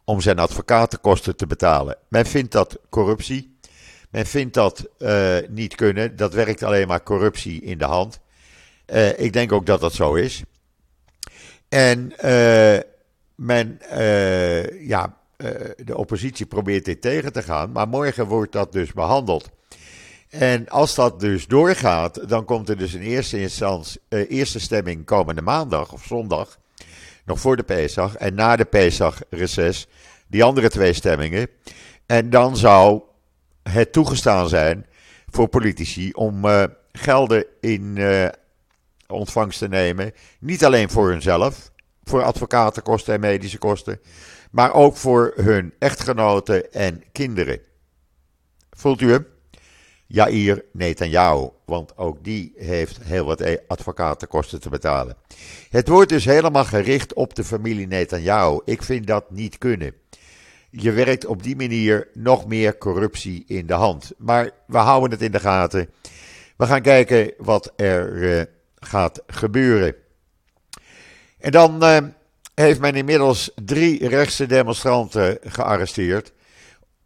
Om 0.03 0.21
zijn 0.21 0.39
advocatenkosten 0.39 1.35
te 1.35 1.47
betalen. 1.47 1.97
Men 2.07 2.25
vindt 2.25 2.51
dat 2.51 2.79
corruptie. 2.89 3.57
Men 4.09 4.25
vindt 4.25 4.53
dat 4.53 4.87
uh, 4.99 5.37
niet 5.49 5.75
kunnen. 5.75 6.15
Dat 6.15 6.33
werkt 6.33 6.63
alleen 6.63 6.87
maar 6.87 7.03
corruptie 7.03 7.61
in 7.61 7.77
de 7.77 7.85
hand. 7.85 8.19
ik 9.17 9.33
denk 9.33 9.51
ook 9.51 9.65
dat 9.65 9.81
dat 9.81 9.93
zo 9.93 10.13
is. 10.13 10.43
En 11.69 12.13
uh, 12.25 12.79
men, 13.35 13.79
ja, 14.79 15.17
de 15.77 15.97
oppositie 15.97 16.45
probeert 16.45 16.85
dit 16.85 17.01
tegen 17.01 17.33
te 17.33 17.41
gaan, 17.41 17.71
maar 17.71 17.87
morgen 17.87 18.25
wordt 18.25 18.51
dat 18.51 18.71
dus 18.71 18.93
behandeld. 18.93 19.49
En 20.31 20.69
als 20.69 20.95
dat 20.95 21.19
dus 21.19 21.47
doorgaat, 21.47 22.29
dan 22.29 22.45
komt 22.45 22.69
er 22.69 22.77
dus 22.77 22.93
in 22.93 23.01
eerste 23.01 23.39
instantie, 23.41 24.01
eerste 24.27 24.59
stemming 24.59 25.05
komende 25.05 25.41
maandag 25.41 25.93
of 25.93 26.05
zondag, 26.05 26.59
nog 27.25 27.39
voor 27.39 27.55
de 27.55 27.63
Pesach, 27.63 28.15
en 28.15 28.33
na 28.33 28.55
de 28.55 28.65
Pesach-reces, 28.65 29.87
die 30.27 30.43
andere 30.43 30.69
twee 30.69 30.93
stemmingen. 30.93 31.47
En 32.05 32.29
dan 32.29 32.57
zou 32.57 33.01
het 33.63 33.91
toegestaan 33.91 34.49
zijn 34.49 34.85
voor 35.29 35.47
politici 35.47 36.11
om 36.11 36.45
gelden 36.91 37.45
in 37.61 37.99
ontvangst 39.07 39.59
te 39.59 39.67
nemen. 39.67 40.13
Niet 40.39 40.65
alleen 40.65 40.89
voor 40.89 41.09
hunzelf, 41.09 41.71
voor 42.03 42.23
advocatenkosten 42.23 43.13
en 43.13 43.19
medische 43.19 43.57
kosten, 43.57 43.99
maar 44.51 44.73
ook 44.73 44.95
voor 44.95 45.33
hun 45.35 45.73
echtgenoten 45.79 46.71
en 46.71 47.03
kinderen. 47.11 47.59
Voelt 48.69 49.01
u 49.01 49.11
hem? 49.11 49.25
Jair 50.11 50.63
Netanyahu, 50.71 51.49
want 51.65 51.97
ook 51.97 52.23
die 52.23 52.53
heeft 52.55 52.97
heel 53.01 53.25
wat 53.25 53.41
e- 53.41 53.57
advocatenkosten 53.67 54.61
te 54.61 54.69
betalen. 54.69 55.15
Het 55.69 55.87
wordt 55.87 56.09
dus 56.09 56.25
helemaal 56.25 56.65
gericht 56.65 57.13
op 57.13 57.35
de 57.35 57.43
familie 57.43 57.87
Netanyahu. 57.87 58.59
Ik 58.65 58.83
vind 58.83 59.07
dat 59.07 59.31
niet 59.31 59.57
kunnen. 59.57 59.93
Je 60.69 60.91
werkt 60.91 61.25
op 61.25 61.43
die 61.43 61.55
manier 61.55 62.07
nog 62.13 62.47
meer 62.47 62.77
corruptie 62.77 63.43
in 63.47 63.67
de 63.67 63.73
hand. 63.73 64.11
Maar 64.17 64.49
we 64.67 64.77
houden 64.77 65.11
het 65.11 65.21
in 65.21 65.31
de 65.31 65.39
gaten. 65.39 65.89
We 66.57 66.65
gaan 66.65 66.81
kijken 66.81 67.33
wat 67.37 67.73
er 67.75 68.13
uh, 68.13 68.41
gaat 68.79 69.21
gebeuren. 69.27 69.95
En 71.39 71.51
dan 71.51 71.83
uh, 71.83 71.97
heeft 72.55 72.79
men 72.79 72.95
inmiddels 72.95 73.51
drie 73.55 74.07
rechtse 74.07 74.45
demonstranten 74.45 75.37
gearresteerd. 75.41 76.33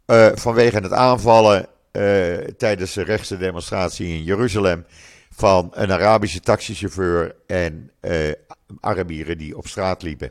Uh, 0.06 0.28
vanwege 0.34 0.76
het 0.76 0.92
aanvallen 0.92 1.68
tijdens 2.56 2.92
de 2.92 3.02
rechtse 3.02 3.36
demonstratie 3.36 4.06
in 4.08 4.22
Jeruzalem. 4.22 4.84
van 5.30 5.70
een 5.72 5.92
Arabische 5.92 6.40
taxichauffeur 6.40 7.34
en 7.46 7.90
Arabieren 8.80 9.38
die 9.38 9.56
op 9.56 9.66
straat 9.66 10.02
liepen. 10.02 10.30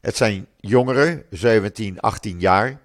Het 0.00 0.16
zijn 0.16 0.46
jongeren, 0.60 1.24
17, 1.30 2.00
18 2.00 2.40
jaar. 2.40 2.80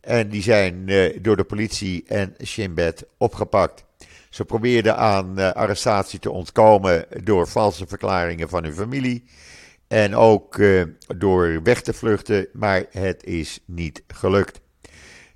En 0.00 0.28
die 0.28 0.42
zijn 0.42 0.86
door 1.22 1.36
de 1.36 1.44
politie 1.44 2.04
en 2.06 2.34
Shin 2.44 2.74
Bet 2.74 3.06
opgepakt. 3.16 3.84
Ze 4.30 4.44
probeerden 4.44 4.96
aan 4.96 5.54
arrestatie 5.54 6.18
te 6.18 6.30
ontkomen 6.30 7.06
door 7.22 7.48
valse 7.48 7.86
verklaringen 7.86 8.48
van 8.48 8.64
hun 8.64 8.74
familie. 8.74 9.24
En 9.88 10.16
ook 10.16 10.60
door 11.16 11.62
weg 11.62 11.82
te 11.82 11.92
vluchten, 11.92 12.48
maar 12.52 12.84
het 12.90 13.24
is 13.24 13.60
niet 13.64 14.02
gelukt. 14.06 14.60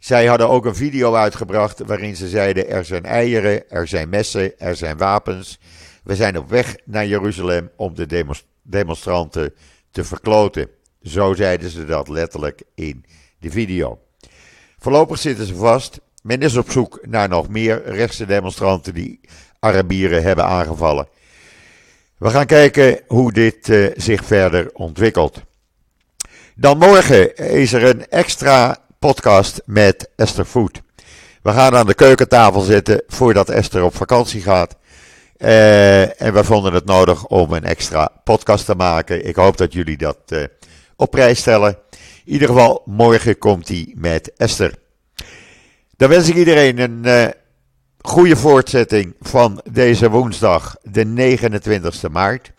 Zij 0.03 0.27
hadden 0.27 0.49
ook 0.49 0.65
een 0.65 0.75
video 0.75 1.15
uitgebracht 1.15 1.79
waarin 1.87 2.17
ze 2.17 2.29
zeiden: 2.29 2.69
er 2.69 2.85
zijn 2.85 3.05
eieren, 3.05 3.71
er 3.71 3.89
zijn 3.89 4.09
messen, 4.09 4.59
er 4.59 4.77
zijn 4.77 4.97
wapens. 4.97 5.59
We 6.05 6.17
zijn 6.17 6.39
op 6.39 6.49
weg 6.49 6.77
naar 6.85 7.07
Jeruzalem 7.07 7.71
om 7.77 7.95
de 7.95 8.27
demonstranten 8.63 9.55
te 9.91 10.05
verkloten. 10.05 10.69
Zo 11.03 11.35
zeiden 11.35 11.71
ze 11.71 11.85
dat 11.85 12.09
letterlijk 12.09 12.63
in 12.75 13.05
de 13.39 13.51
video. 13.51 13.99
Voorlopig 14.79 15.19
zitten 15.19 15.47
ze 15.47 15.55
vast. 15.55 16.01
Men 16.23 16.41
is 16.41 16.57
op 16.57 16.71
zoek 16.71 16.99
naar 17.03 17.29
nog 17.29 17.49
meer 17.49 17.83
rechtse 17.85 18.27
demonstranten 18.27 18.95
die 18.95 19.21
Arabieren 19.59 20.23
hebben 20.23 20.45
aangevallen. 20.45 21.09
We 22.19 22.31
gaan 22.31 22.47
kijken 22.47 23.01
hoe 23.07 23.33
dit 23.33 23.69
uh, 23.69 23.91
zich 23.97 24.25
verder 24.25 24.71
ontwikkelt. 24.73 25.43
Dan 26.55 26.79
morgen 26.79 27.37
is 27.37 27.73
er 27.73 27.85
een 27.85 28.09
extra 28.09 28.83
podcast 29.03 29.63
met 29.65 30.11
Esther 30.17 30.45
Food. 30.45 30.83
We 31.43 31.51
gaan 31.51 31.77
aan 31.77 31.87
de 31.87 31.95
keukentafel 31.95 32.61
zitten 32.61 33.03
voordat 33.07 33.49
Esther 33.49 33.85
op 33.85 33.97
vakantie 33.97 34.43
gaat. 34.43 34.77
Uh, 35.39 36.23
en 36.23 36.33
we 36.33 36.45
vonden 36.45 36.73
het 36.73 36.85
nodig 36.85 37.27
om 37.27 37.53
een 37.53 37.65
extra 37.65 38.13
podcast 38.25 38.65
te 38.65 38.75
maken. 38.75 39.27
Ik 39.27 39.37
hoop 39.37 39.57
dat 39.57 39.73
jullie 39.73 39.97
dat 39.97 40.19
uh, 40.29 40.45
op 40.97 41.11
prijs 41.11 41.39
stellen. 41.39 41.79
In 42.25 42.33
ieder 42.33 42.49
geval, 42.49 42.83
morgen 42.85 43.39
komt 43.39 43.69
hij 43.69 43.93
met 43.97 44.33
Esther. 44.37 44.75
Dan 45.97 46.09
wens 46.09 46.29
ik 46.29 46.35
iedereen 46.35 46.79
een 46.79 47.35
goede 48.01 48.37
voortzetting 48.37 49.15
van 49.21 49.63
deze 49.71 50.11
woensdag, 50.11 50.77
de 50.83 51.05
29 51.05 52.09
maart. 52.11 52.53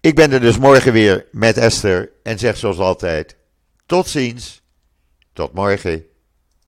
Ik 0.00 0.14
ben 0.14 0.32
er 0.32 0.40
dus 0.40 0.58
morgen 0.58 0.92
weer 0.92 1.26
met 1.32 1.56
Esther 1.56 2.10
en 2.22 2.38
zeg 2.38 2.56
zoals 2.56 2.78
altijd: 2.78 3.36
tot 3.86 4.08
ziens, 4.08 4.59
tot 5.32 5.52
morgen. 5.52 6.09